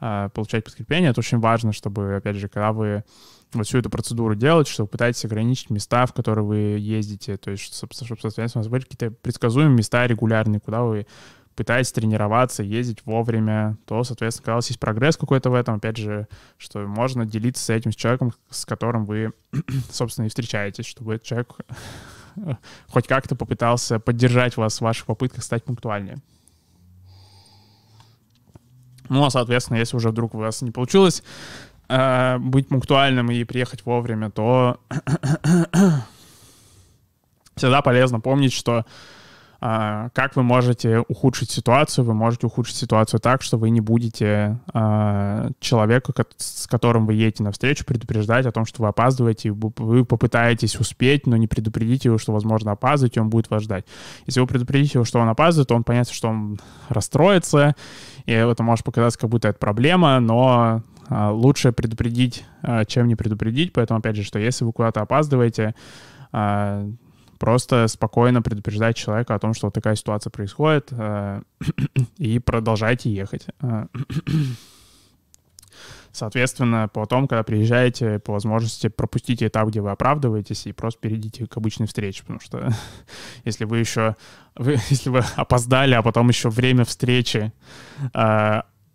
[0.00, 1.10] э, получать подкрепление.
[1.10, 3.04] Это очень важно, чтобы, опять же, когда вы
[3.52, 7.50] вот всю эту процедуру делать, что вы пытаетесь ограничить места, в которые вы ездите, то
[7.50, 11.06] есть, чтобы, соответственно, у вас были какие-то предсказуемые места регулярные, куда вы
[11.54, 15.96] пытаетесь тренироваться, ездить вовремя, то, соответственно, когда у вас есть прогресс какой-то в этом, опять
[15.96, 16.26] же,
[16.58, 19.32] что можно делиться с этим с человеком, с которым вы,
[19.90, 21.56] собственно, и встречаетесь, чтобы этот человек
[22.88, 26.18] хоть как-то попытался поддержать вас в ваших попытках стать пунктуальнее.
[29.08, 31.22] Ну, а, соответственно, если уже вдруг у вас не получилось
[31.88, 34.80] э, быть пунктуальным и приехать вовремя, то
[37.54, 38.86] всегда полезно помнить, что
[39.64, 45.50] как вы можете ухудшить ситуацию, вы можете ухудшить ситуацию так, что вы не будете э,
[45.58, 51.26] человеку, с которым вы едете навстречу, предупреждать о том, что вы опаздываете, вы попытаетесь успеть,
[51.26, 53.86] но не предупредите его, что, возможно, опаздываете, он будет вас ждать.
[54.26, 56.60] Если вы предупредите его, что он опаздывает, то он понятно, что он
[56.90, 57.74] расстроится,
[58.26, 63.16] и это может показаться, как будто это проблема, но а, лучше предупредить, а, чем не
[63.16, 63.72] предупредить.
[63.72, 65.74] Поэтому, опять же, что если вы куда-то опаздываете,
[66.32, 66.86] а,
[67.44, 70.90] просто спокойно предупреждать человека о том, что вот такая ситуация происходит,
[72.16, 73.48] и продолжайте ехать.
[76.10, 81.54] Соответственно, потом, когда приезжаете, по возможности пропустите этап, где вы оправдываетесь, и просто перейдите к
[81.58, 82.70] обычной встрече, потому что
[83.44, 84.16] если вы еще,
[84.88, 87.52] если вы опоздали, а потом еще время встречи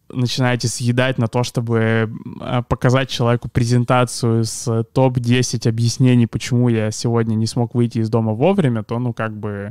[0.10, 7.36] начинаете съедать на то, чтобы а, показать человеку презентацию с топ-10 объяснений, почему я сегодня
[7.36, 9.70] не смог выйти из дома вовремя, то, ну, как бы,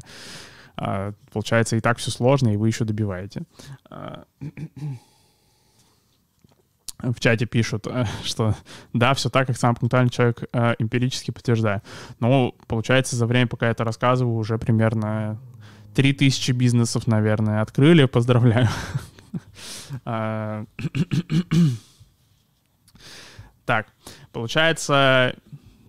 [0.76, 3.42] а, получается, и так все сложно, и вы еще добиваете.
[3.90, 4.24] А,
[7.00, 8.54] в чате пишут, э, что
[8.92, 11.82] да, все так, как сам пунктуальный человек эмпирически подтверждаю.
[12.20, 15.38] Но, получается, за время, пока я это рассказываю, уже примерно
[15.94, 18.04] 3000 бизнесов, наверное, открыли.
[18.04, 18.68] Поздравляю.
[20.04, 20.64] А,
[23.64, 23.86] так,
[24.32, 25.34] получается,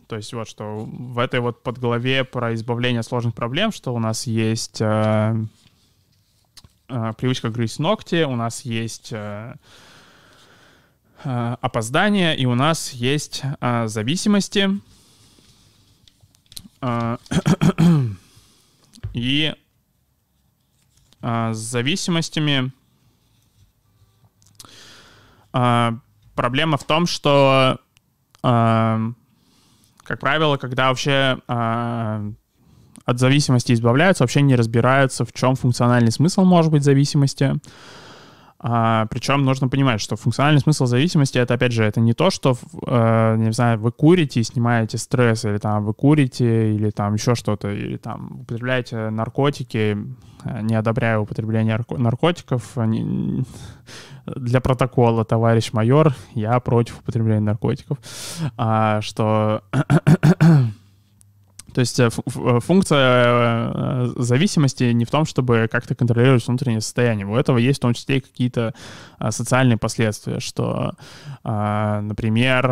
[0.09, 3.99] то есть вот что в этой вот подглаве про избавление от сложных проблем, что у
[3.99, 5.35] нас есть э,
[6.87, 9.53] э, привычка грызть ногти, у нас есть э,
[11.23, 14.81] э, опоздание, и у нас есть э, зависимости.
[16.81, 17.17] Э,
[19.13, 19.53] и
[21.21, 22.71] э, с зависимостями
[25.51, 27.79] проблема в том, что,
[28.43, 28.99] а,
[30.03, 32.23] как правило, когда вообще а,
[33.05, 37.55] от зависимости избавляются, вообще не разбираются, в чем функциональный смысл может быть зависимости.
[38.61, 42.57] А, причем нужно понимать, что функциональный смысл зависимости это опять же это не то, что
[42.85, 47.35] э, не знаю вы курите и снимаете стресс или там вы курите или там еще
[47.35, 49.97] что-то или там употребляете наркотики,
[50.61, 52.75] не одобряю употребление наркотиков.
[52.75, 53.45] Не,
[54.25, 57.97] для протокола, товарищ майор, я против употребления наркотиков.
[58.57, 59.63] А, что
[61.73, 67.25] то есть э, э, функция э, зависимости не в том, чтобы как-то контролировать внутреннее состояние.
[67.27, 68.73] У этого есть в том числе и какие-то
[69.29, 70.93] социальные последствия, что,
[71.43, 72.63] например,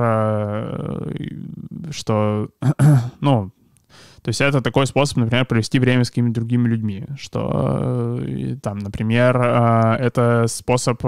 [1.92, 2.50] что,
[3.20, 3.52] ну,
[4.22, 8.20] то есть это такой способ, например, провести время с какими-то другими людьми, что
[8.62, 11.02] там, например, это способ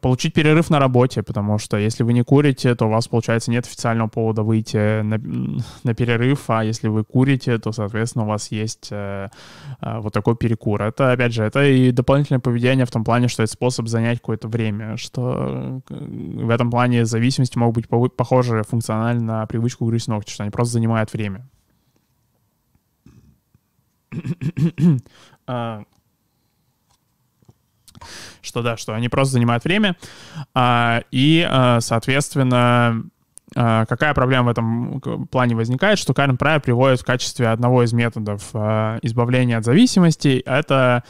[0.00, 3.66] получить перерыв на работе, потому что если вы не курите, то у вас, получается, нет
[3.66, 5.18] официального повода выйти на,
[5.82, 9.28] на перерыв, а если вы курите, то, соответственно, у вас есть э,
[9.80, 10.82] э, вот такой перекур.
[10.82, 14.48] Это, опять же, это и дополнительное поведение в том плане, что это способ занять какое-то
[14.48, 15.94] время, что э,
[16.44, 20.74] в этом плане зависимости могут быть похожи функционально на привычку грызть ногти, что они просто
[20.74, 21.48] занимают время.
[28.00, 28.04] А,
[28.42, 29.96] что да, что они просто занимают время,
[30.54, 33.04] а, и, а, соответственно,
[33.54, 37.92] а, какая проблема в этом плане возникает, что Карен Прайер приводит в качестве одного из
[37.92, 38.54] методов
[39.02, 41.04] избавления от зависимости, это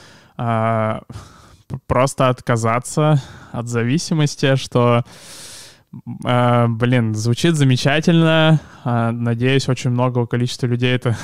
[1.86, 3.22] просто отказаться
[3.52, 5.04] от зависимости, что
[5.92, 8.60] блин, звучит замечательно.
[8.84, 11.16] Надеюсь, очень много количества людей это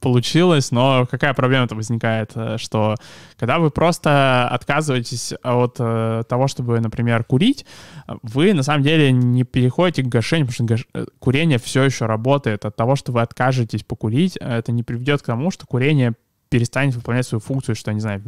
[0.00, 2.96] получилось, но какая проблема-то возникает, э, что
[3.38, 7.64] когда вы просто отказываетесь от э, того, чтобы, например, курить,
[8.22, 10.84] вы на самом деле не переходите к гашению, потому что.
[10.94, 12.64] Э, курение все еще работает.
[12.64, 16.14] От того, что вы откажетесь покурить, это не приведет к тому, что курение
[16.50, 18.22] перестанет выполнять свою функцию, что, не знаю,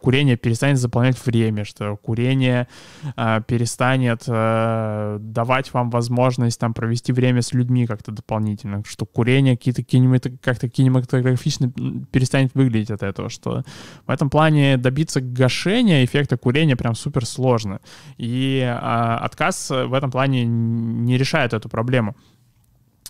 [0.00, 2.68] курение перестанет заполнять время, что курение
[3.16, 9.56] э, перестанет э, давать вам возможность там провести время с людьми как-то дополнительно, что курение
[9.56, 11.70] какие-то кинемато, как-то кинематографично
[12.10, 13.62] перестанет выглядеть от этого, что
[14.06, 17.80] в этом плане добиться гашения эффекта курения прям супер сложно.
[18.16, 22.16] И э, отказ в этом плане не решает эту проблему.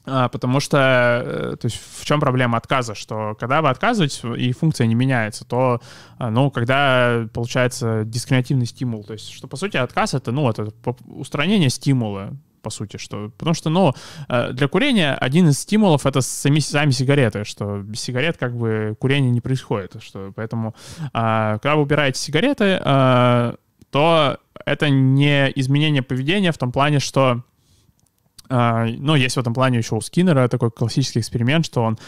[0.07, 0.79] А, потому что,
[1.25, 5.45] э, то есть в чем проблема отказа, что когда вы отказываетесь и функция не меняется,
[5.45, 5.81] то,
[6.19, 10.73] а, ну, когда получается дискриминативный стимул, то есть что по сути отказ это, ну, это
[11.07, 13.95] устранение стимула, по сути, что, потому что, ну,
[14.29, 18.97] э, для курения один из стимулов это сами, сами сигареты, что без сигарет как бы
[19.01, 20.77] курение не происходит, что поэтому,
[21.13, 22.79] а, когда вы убираете сигареты,
[23.91, 27.45] то это не изменение поведения в том плане, что
[28.49, 31.99] а, ну, есть в этом плане еще у Скиннера такой классический эксперимент, что он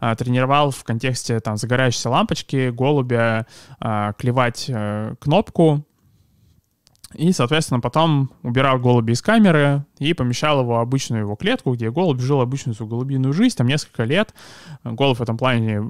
[0.00, 3.46] а, тренировал в контексте там загорающейся лампочки голубя
[3.80, 5.84] а, клевать а, кнопку,
[7.14, 11.90] и, соответственно, потом убирал голубя из камеры и помещал его в обычную его клетку, где
[11.90, 14.34] голубь жил обычную свою голубиную жизнь, там несколько лет.
[14.84, 15.80] Голубь в этом плане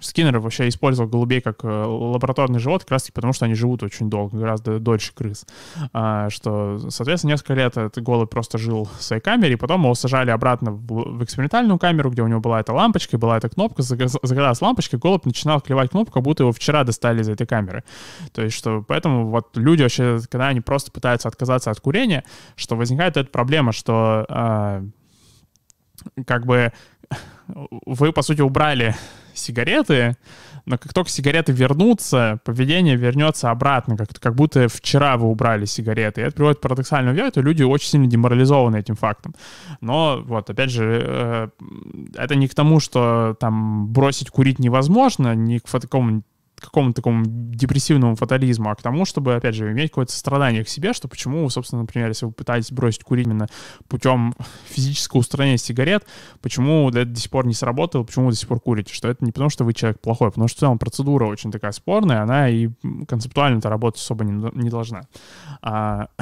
[0.00, 3.82] Скиннер вообще использовал голубей как э, лабораторный живот, как раз таки потому, что они живут
[3.82, 5.46] очень долго, гораздо дольше крыс.
[5.92, 9.94] А, что, соответственно, несколько лет этот голубь просто жил в своей камере, и потом его
[9.94, 14.60] сажали обратно в, экспериментальную камеру, где у него была эта лампочка, была эта кнопка, загоралась
[14.60, 17.84] лампочка, голубь начинал клевать кнопку, как будто его вчера достали из этой камеры.
[18.32, 22.24] То есть, что поэтому вот люди вообще, когда они просто пытаются отказаться от курения,
[22.56, 24.84] что возникает эта проблема, что а,
[26.26, 26.72] как бы
[27.48, 28.94] вы, по сути, убрали
[29.38, 30.16] сигареты,
[30.66, 36.20] но как только сигареты вернутся, поведение вернется обратно, как, как будто вчера вы убрали сигареты.
[36.20, 39.34] И это приводит к парадоксальному эффекту, люди очень сильно деморализованы этим фактом.
[39.80, 41.48] Но вот, опять же, э,
[42.16, 46.22] это не к тому, что там бросить курить невозможно, не к такому
[46.60, 50.92] какому-то такому депрессивному фатализму, а к тому, чтобы, опять же, иметь какое-то сострадание к себе,
[50.92, 53.46] что почему, собственно, например, если вы пытаетесь бросить курить именно
[53.88, 54.34] путем
[54.68, 56.06] физического устранения сигарет,
[56.40, 59.24] почему это до сих пор не сработало, почему вы до сих пор курите, что это
[59.24, 62.22] не потому, что вы человек плохой, а потому что в целом процедура очень такая спорная,
[62.22, 62.68] она и
[63.06, 65.02] концептуально-то работать особо не, не должна.
[65.62, 66.08] А,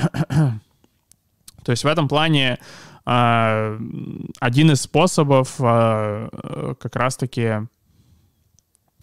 [1.65, 2.59] то есть в этом плане
[3.05, 3.79] а,
[4.41, 7.67] один из способов а, как раз-таки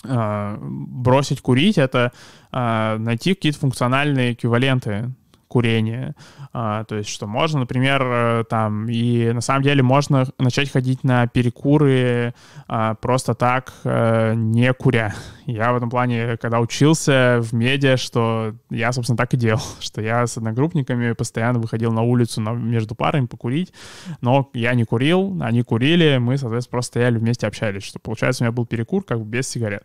[0.03, 2.11] бросить курить— это
[2.51, 5.11] а, найти какие-то функциональные эквиваленты
[5.53, 6.15] курения.
[6.51, 11.03] А, то есть, что можно, например, э, там, и на самом деле можно начать ходить
[11.03, 12.33] на перекуры
[12.67, 15.13] а, просто так, а, не куря.
[15.45, 20.01] Я в этом плане, когда учился в медиа, что я, собственно, так и делал, что
[20.01, 23.73] я с одногруппниками постоянно выходил на улицу на, между парами покурить,
[24.21, 28.45] но я не курил, они курили, мы, соответственно, просто стояли вместе, общались, что, получается, у
[28.45, 29.83] меня был перекур как бы без сигарет,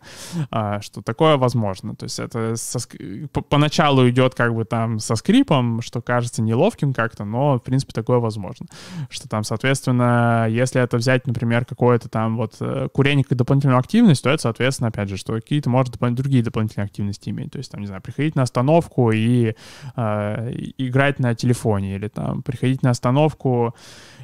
[0.51, 1.95] а, что такое возможно.
[1.95, 2.79] То есть это со,
[3.49, 8.19] поначалу идет как бы там со скрипом, что кажется неловким как-то, но, в принципе, такое
[8.19, 8.67] возможно.
[9.11, 14.23] Что там, соответственно, если это взять, например, какое-то там вот э, курение как дополнительную активность,
[14.23, 17.53] то это, соответственно, опять же, что какие-то, может, допол- другие дополнительные активности иметь.
[17.53, 19.55] То есть, там, не знаю, приходить на остановку и
[19.97, 23.75] э, играть на телефоне, или там приходить на остановку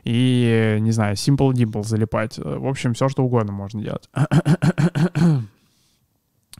[0.04, 2.36] и, не знаю, Simple Dimple залипать.
[2.36, 4.08] В общем, все, что угодно можно делать.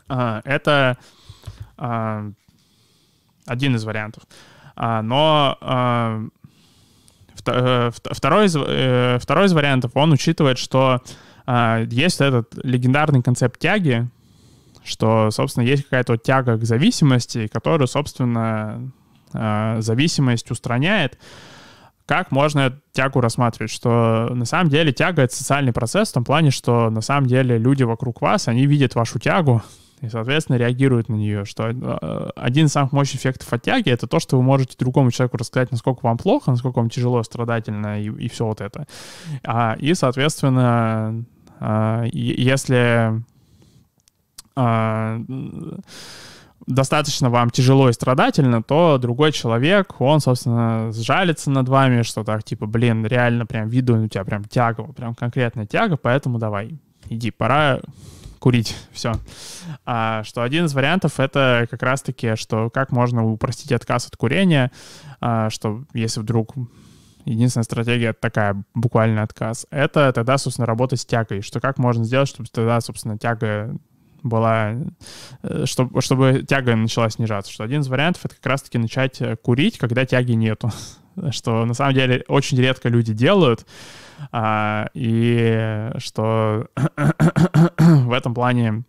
[0.07, 0.99] А, это
[1.79, 2.31] а,
[3.47, 4.25] один из вариантов.
[4.77, 5.57] Но
[7.47, 11.01] э, второй из, э, второй из вариантов, он учитывает, что
[11.47, 14.11] есть этот легендарный концепт тяги,
[14.85, 18.93] что, собственно, есть какая-то вот тяга к зависимости, которую, собственно,
[19.33, 21.19] э, зависимость устраняет.
[22.07, 23.73] Как можно тягу рассматривать?
[23.73, 27.57] Что на самом деле тяга— это социальный процесс в том плане, что на самом деле
[27.57, 29.63] люди вокруг вас, они видят вашу тягу,
[30.03, 31.47] и, соответственно, реагируют на нее.
[31.47, 35.11] Что э, один из самых мощных эффектов от тяги— это то, что вы можете другому
[35.11, 38.87] человеку рассказать, насколько вам плохо, насколько вам тяжело, страдательно и, и все вот это.
[39.43, 41.25] А, и, соответственно,
[41.59, 43.23] а, если
[46.67, 52.45] достаточно вам тяжело и страдательно, то другой человек, он, собственно, сжалится над вами, что так,
[52.45, 56.79] типа, блин, реально прям виду у тебя прям тяга, прям конкретная тяга, поэтому давай,
[57.09, 57.81] иди, пора
[58.39, 59.13] курить, все.
[59.85, 64.71] А, что один из вариантов это как раз-таки, что как можно упростить отказ от курения,
[65.21, 66.55] а, что если вдруг
[67.25, 72.29] единственная стратегия такая, буквально отказ, это тогда, собственно, работать с тягой, что как можно сделать,
[72.29, 73.77] чтобы тогда, собственно, тяга
[74.25, 74.75] была,
[75.43, 77.53] э, чтобы, чтобы тяга начала снижаться.
[77.53, 80.73] Что один из вариантов— это как раз-таки начать э, курить, когда тяги нету.
[81.31, 83.65] Что на самом деле очень редко люди делают,
[84.33, 86.67] а, и что
[87.79, 88.85] в этом плане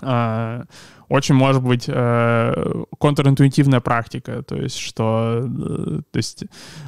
[0.00, 0.64] э,
[1.10, 6.44] очень может быть э, контринтуитивная практика, то есть что, э, то есть,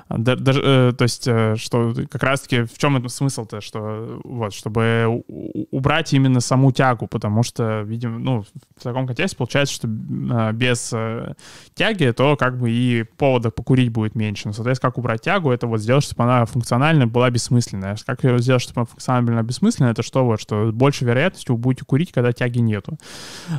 [0.08, 4.54] да, даже, э, то есть, э, что как раз-таки в чем это смысл-то, что вот,
[4.54, 5.24] чтобы
[5.72, 8.44] убрать именно саму тягу, потому что, видимо, ну,
[8.76, 11.34] в таком контексте получается, что э, без э,
[11.74, 14.46] тяги, то как бы и повода покурить будет меньше.
[14.46, 17.96] Но, соответственно, как убрать тягу, это вот сделать, чтобы она функционально была бессмысленная.
[18.06, 21.84] Как ее сделать, чтобы она функционально бессмысленная, это что вот, что больше вероятностью вы будете
[21.84, 22.98] курить, когда тяги нету.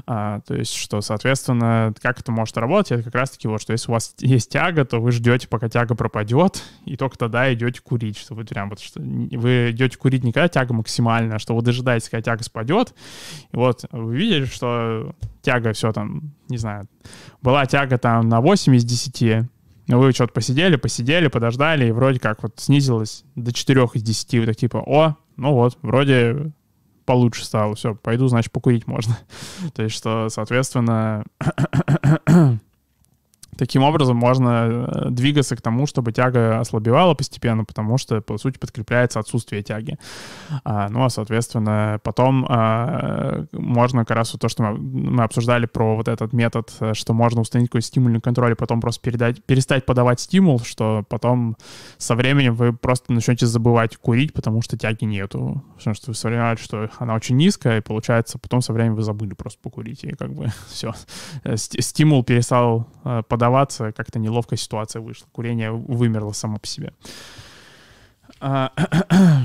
[0.08, 3.90] А, то есть, что, соответственно, как это может работать, это как раз-таки вот, что если
[3.90, 8.18] у вас есть тяга, то вы ждете, пока тяга пропадет, и только тогда идете курить,
[8.18, 11.62] что вы прям вот, что вы идете курить не когда тяга максимальная, а что вы
[11.62, 12.94] дожидаетесь, когда тяга спадет,
[13.52, 16.88] и вот вы видели, что тяга все там, не знаю,
[17.42, 19.50] была тяга там на 8 из 10,
[19.88, 24.34] но вы что-то посидели, посидели, подождали, и вроде как вот снизилось до 4 из 10,
[24.36, 26.54] вы так типа, о, ну вот, вроде
[27.06, 27.76] получше стало.
[27.76, 29.18] Все, пойду, значит, покурить можно.
[29.74, 31.24] То есть, что, соответственно,
[33.64, 38.58] Таким образом можно э, двигаться к тому, чтобы тяга ослабевала постепенно, потому что, по сути,
[38.58, 39.98] подкрепляется отсутствие тяги.
[40.66, 44.78] А, ну, а, соответственно, потом а, можно как раз вот то, что мы,
[45.12, 49.02] мы обсуждали про вот этот метод, что можно установить какой-то стимульный контроль, и потом просто
[49.02, 51.56] передать, перестать подавать стимул, что потом
[51.98, 55.64] со временем вы просто начнете забывать курить, потому что тяги нету.
[55.78, 59.34] Потому что вы вспоминали, что она очень низкая, и получается, потом со временем вы забыли
[59.36, 60.94] просто покурить, и как бы все.
[61.46, 65.28] Э, стимул перестал э, подавать поддаваться, как-то неловкая ситуация вышла.
[65.32, 66.94] Курение вымерло само по себе.
[68.40, 68.72] А,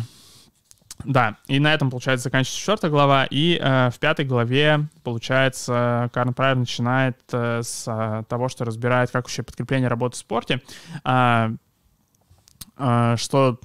[1.04, 6.34] да, и на этом, получается, заканчивается четвертая глава, и э, в пятой главе, получается, Карн
[6.34, 10.62] Прайер начинает э, с э, того, что разбирает, как вообще подкрепление работы в спорте,
[11.04, 11.50] э,
[12.78, 13.60] э, что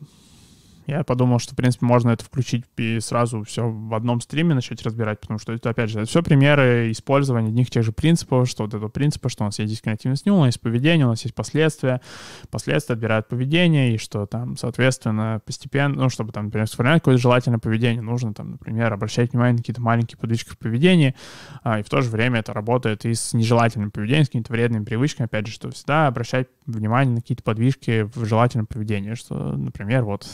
[0.88, 4.82] я подумал, что, в принципе, можно это включить и сразу все в одном стриме начать
[4.84, 8.64] разбирать, потому что это, опять же, это все примеры использования одних тех же принципов, что
[8.64, 11.36] вот этого принципа, что у нас есть стимул, у нас есть поведение, у нас есть
[11.36, 12.02] последствия,
[12.50, 17.60] последствия отбирают поведение, и что там, соответственно, постепенно, ну, чтобы там, например, сформировать какое-то желательное
[17.60, 21.16] поведение, нужно там, например, обращать внимание на какие-то маленькие подвижки в поведении,
[21.64, 24.84] а, и в то же время это работает и с нежелательным поведением, с какими-то вредными
[24.84, 30.04] привычками, опять же, что всегда обращать внимание на какие-то подвижки в желательном поведении, что, например,
[30.04, 30.28] вот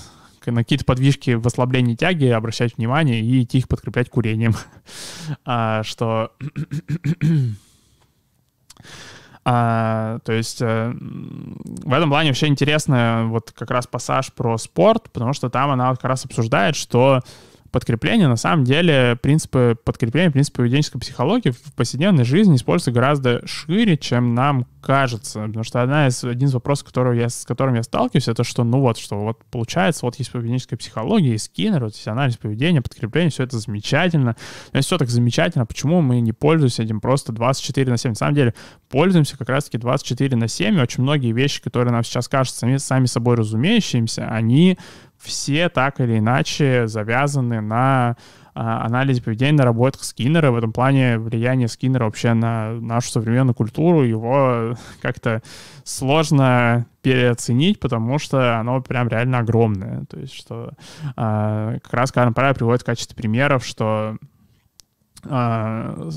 [0.47, 4.55] на какие-то подвижки в ослаблении тяги обращать внимание и идти их подкреплять курением.
[5.45, 6.31] а, что...
[9.45, 15.09] А, то есть э, в этом плане вообще интересно вот как раз пассаж про спорт,
[15.11, 17.21] потому что там она как раз обсуждает, что
[17.71, 23.97] подкрепление, на самом деле, принципы подкрепления, принципы поведенческой психологии в повседневной жизни используются гораздо шире,
[23.97, 25.45] чем нам кажется.
[25.45, 28.63] Потому что одна из, один из вопросов, которого я, с которым я сталкиваюсь, это что,
[28.63, 32.81] ну вот, что вот получается, вот есть поведенческая психология, есть Скиннер, вот есть анализ поведения,
[32.81, 34.35] подкрепление, все это замечательно.
[34.73, 38.11] Но все так замечательно, почему мы не пользуемся этим просто 24 на 7?
[38.11, 38.53] На самом деле,
[38.89, 42.77] пользуемся как раз-таки 24 на 7, и очень многие вещи, которые нам сейчас кажутся сами,
[42.77, 44.77] сами собой разумеющимися, они
[45.19, 48.15] все так или иначе завязаны на
[48.53, 50.51] а, анализе поведения, на работах Скиннера.
[50.51, 55.41] В этом плане влияние Скиннера вообще на нашу современную культуру, его как-то
[55.83, 60.05] сложно переоценить, потому что оно прям реально огромное.
[60.05, 60.71] То есть, что
[61.15, 64.17] а, как раз Карен Прайер приводит в качестве примеров, что
[65.25, 66.09] а,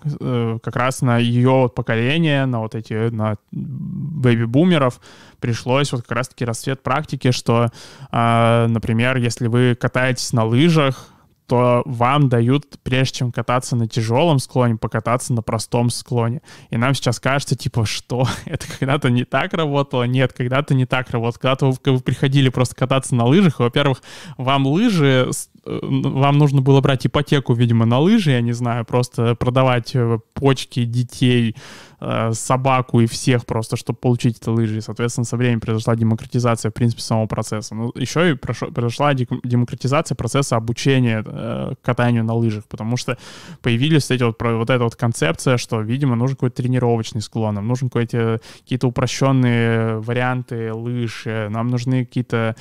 [0.00, 5.00] как раз на ее поколение, на вот эти, на бэби-бумеров
[5.40, 7.70] пришлось вот как раз-таки расцвет практики, что,
[8.10, 11.10] а, например, если вы катаетесь на лыжах,
[11.48, 16.42] то вам дают, прежде чем кататься на тяжелом склоне, покататься на простом склоне.
[16.68, 20.02] И нам сейчас кажется, типа, что это когда-то не так работало?
[20.02, 21.40] Нет, когда-то не так работало.
[21.40, 24.02] Когда-то вы, вы приходили просто кататься на лыжах, и, во-первых,
[24.36, 25.32] вам лыжи, э,
[25.80, 30.84] вам нужно было брать ипотеку, видимо, на лыжи, я не знаю, просто продавать э, почки
[30.84, 31.54] детей,
[32.00, 34.78] Э, собаку и всех просто, чтобы получить эти лыжи.
[34.78, 37.74] И, соответственно, со временем произошла демократизация, в принципе, самого процесса.
[37.74, 43.18] Но ну, еще и произошла демократизация процесса обучения э, катанию на лыжах, потому что
[43.62, 47.90] появились эти вот, вот эта вот концепция, что, видимо, нужен какой-то тренировочный склон, нам нужны
[47.90, 52.54] какие-то, какие-то упрощенные варианты лыж, нам нужны какие-то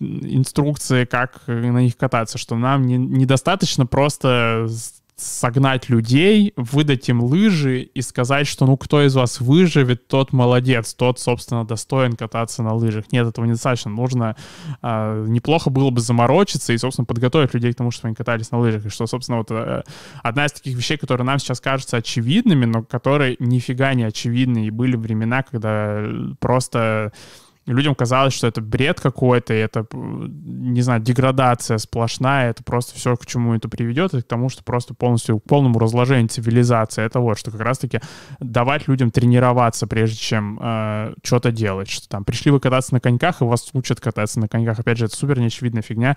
[0.00, 4.68] инструкции, как на них кататься, что нам не, недостаточно просто
[5.18, 10.94] согнать людей, выдать им лыжи и сказать, что ну кто из вас выживет, тот молодец,
[10.94, 13.10] тот, собственно, достоин кататься на лыжах.
[13.10, 13.90] Нет, этого недостаточно.
[13.90, 14.36] Нужно
[14.80, 18.60] э, неплохо было бы заморочиться и, собственно, подготовить людей к тому, чтобы они катались на
[18.60, 18.86] лыжах.
[18.86, 19.82] И что, собственно, вот э,
[20.22, 24.66] одна из таких вещей, которые нам сейчас кажутся очевидными, но которые нифига не очевидны.
[24.66, 26.00] И были времена, когда
[26.38, 27.12] просто
[27.72, 33.26] людям казалось, что это бред какой-то, это, не знаю, деградация сплошная, это просто все, к
[33.26, 37.04] чему это приведет, и к тому, что просто полностью к полному разложению цивилизации.
[37.04, 38.00] Это вот, что как раз-таки
[38.40, 41.88] давать людям тренироваться, прежде чем э, что-то делать.
[41.88, 44.78] Что там пришли вы кататься на коньках, и вас учат кататься на коньках.
[44.78, 46.16] Опять же, это супер неочевидная фигня.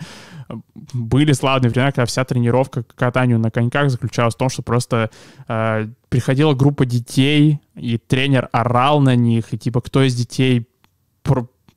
[0.94, 5.10] Были славные времена, когда вся тренировка к катанию на коньках заключалась в том, что просто
[5.48, 10.68] э, приходила группа детей, и тренер орал на них, и типа кто из детей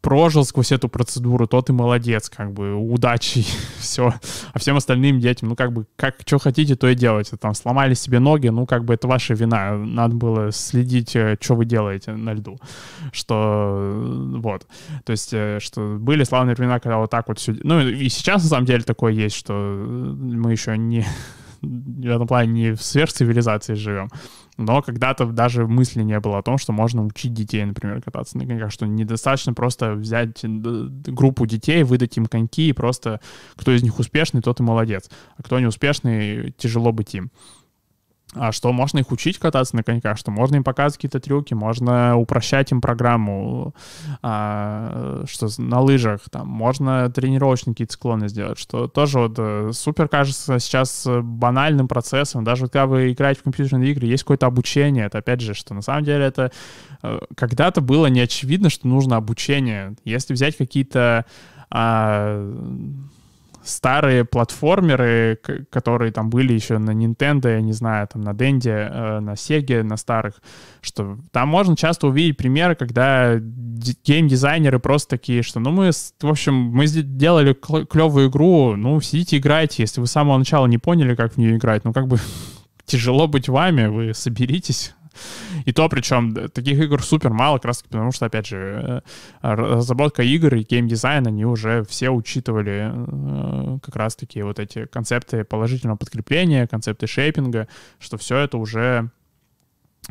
[0.05, 3.45] прожил сквозь эту процедуру, тот и молодец, как бы, удачи,
[3.79, 4.13] все.
[4.53, 7.39] А всем остальным детям, ну, как бы, как, что хотите, то и делайте.
[7.39, 9.77] Там, сломали себе ноги, ну, как бы, это ваша вина.
[9.79, 12.59] Надо было следить, э, что вы делаете на льду.
[13.13, 14.67] Что, э, вот.
[15.05, 17.57] То есть, э, что были славные времена, когда вот так вот все...
[17.63, 21.07] Ну, и сейчас, на самом деле, такое есть, что мы еще не
[21.63, 24.11] в этом плане не в сверхцивилизации живем,
[24.57, 28.47] но когда-то даже мысли не было о том, что можно учить детей, например, кататься на
[28.47, 33.21] коньках, что недостаточно просто взять группу детей, выдать им коньки, и просто
[33.57, 37.31] кто из них успешный, тот и молодец, а кто неуспешный, тяжело быть им
[38.53, 42.73] что можно их учить кататься на коньках, что можно им показывать какие-то трюки, можно упрощать
[42.73, 43.75] им программу,
[44.23, 50.09] а, что на лыжах, там, можно тренировочные какие-то склоны сделать, что тоже вот э, супер
[50.09, 55.07] кажется сейчас банальным процессом, даже вот когда вы играете в компьютерные игры, есть какое-то обучение,
[55.07, 56.51] это опять же, что на самом деле это
[57.03, 59.95] э, когда-то было неочевидно, что нужно обучение.
[60.05, 61.25] Если взять какие-то
[61.71, 62.55] а,
[63.65, 65.41] старые платформеры,
[65.71, 69.83] которые там были еще на Nintendo, я не знаю, там на Денде, э, на Sega,
[69.83, 70.35] на старых,
[70.83, 76.55] что там можно часто увидеть примеры, когда геймдизайнеры просто такие, что ну мы, в общем,
[76.55, 81.33] мы сделали клевую игру, ну сидите играйте, если вы с самого начала не поняли, как
[81.33, 82.19] в нее играть, ну как бы
[82.85, 84.95] тяжело быть вами, вы соберитесь,
[85.65, 89.03] и то, причем, таких игр супер мало, как раз таки потому, что, опять же,
[89.43, 94.87] э, разработка игр и геймдизайн, они уже все учитывали э, как раз таки вот эти
[94.87, 99.11] концепты положительного подкрепления, концепты шейпинга, что все это уже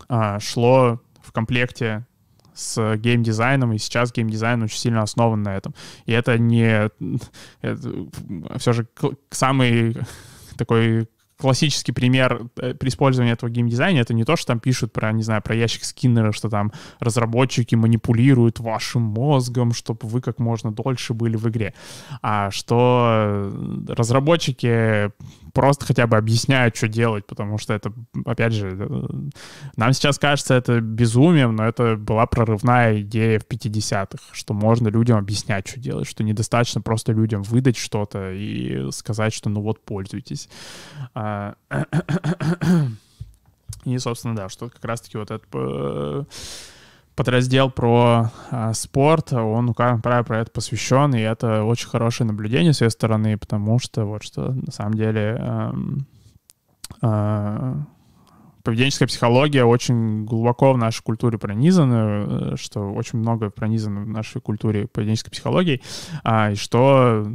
[0.08, 2.06] а, шло в комплекте
[2.54, 5.74] с геймдизайном, и сейчас геймдизайн очень сильно основан на этом.
[6.06, 6.90] И это не...
[7.62, 8.88] Это все же
[9.32, 9.98] самый
[10.58, 11.08] такой
[11.44, 14.00] классический пример э, при использовании этого геймдизайна.
[14.00, 17.76] Это не то, что там пишут про, не знаю, про ящик Скиннера, что там разработчики
[17.76, 21.74] манипулируют вашим мозгом, чтобы вы как можно дольше были в игре,
[22.22, 23.52] а что
[23.90, 25.12] разработчики
[25.54, 27.94] просто хотя бы объясняют, что делать, потому что это,
[28.26, 29.30] опять же, э,
[29.78, 35.18] нам сейчас кажется это безумием, но это была прорывная идея в 50-х, что можно людям
[35.18, 40.50] объяснять, что делать, что недостаточно просто людям выдать что-то и сказать, что ну вот, пользуйтесь.
[41.14, 41.56] А,
[43.86, 46.24] и, собственно, да, что как раз-таки вот этот э,
[47.16, 52.28] подраздел про а, спорт, он, ну, как правило, про это посвящен, и это очень хорошее
[52.28, 55.72] наблюдение с ее стороны, потому что вот что на самом деле э,
[57.02, 57.76] э,
[58.64, 64.42] поведенческая психология очень глубоко в нашей культуре пронизана, э, что очень много пронизано в нашей
[64.42, 65.82] культуре поведенческой психологии,
[66.24, 67.28] а, и что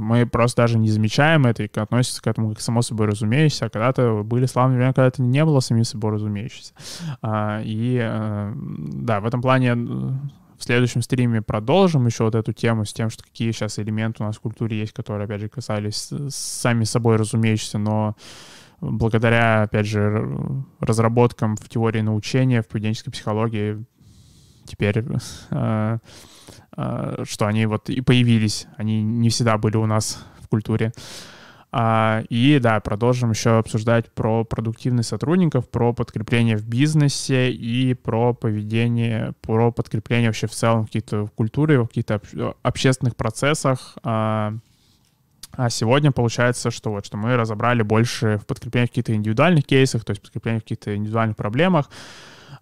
[0.00, 3.70] мы просто даже не замечаем это и относимся к этому как само собой разумеющееся, а
[3.70, 6.72] когда-то были славные времена, когда это не было самим собой разумеющееся.
[7.22, 12.52] А, и э, да, в этом плане э, в следующем стриме продолжим еще вот эту
[12.52, 15.48] тему с тем, что какие сейчас элементы у нас в культуре есть, которые, опять же,
[15.48, 18.16] касались сами собой разумеющиеся, но
[18.80, 20.26] благодаря, опять же,
[20.80, 23.84] разработкам в теории научения, в поведенческой психологии,
[24.64, 25.04] теперь
[25.50, 25.98] Э,
[26.72, 30.92] что они вот и появились, они не всегда были у нас в культуре.
[31.72, 38.34] А, и да, продолжим еще обсуждать про продуктивность сотрудников, про подкрепление в бизнесе и про
[38.34, 42.20] поведение, про подкрепление вообще в целом в какие-то в культуре, в каких-то
[42.62, 43.96] общественных процессах.
[44.02, 44.54] А,
[45.52, 50.04] а сегодня получается, что вот, что мы разобрали больше в подкреплении в каких-то индивидуальных кейсах,
[50.04, 51.88] то есть подкрепление в каких-то индивидуальных проблемах,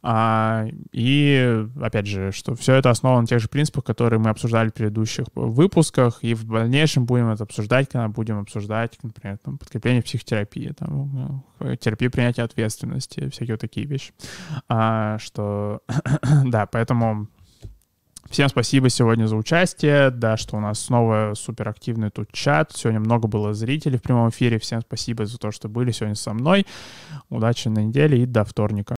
[0.03, 4.74] и, опять же, что все это основано на тех же принципах, которые мы обсуждали в
[4.74, 10.72] предыдущих выпусках, и в дальнейшем будем это обсуждать, когда будем обсуждать, например, там, подкрепление психотерапии,
[10.78, 14.12] там, ну, терапию принятия ответственности, всякие вот такие вещи.
[14.68, 15.82] А, что,
[16.44, 17.28] да, поэтому
[18.30, 22.72] Всем спасибо сегодня за участие, да, что у нас снова суперактивный тут чат.
[22.74, 24.59] Сегодня много было зрителей в прямом эфире.
[24.59, 26.66] Всем спасибо за то, что были сегодня со мной.
[27.30, 28.86] Удачи на неделе и до вторника.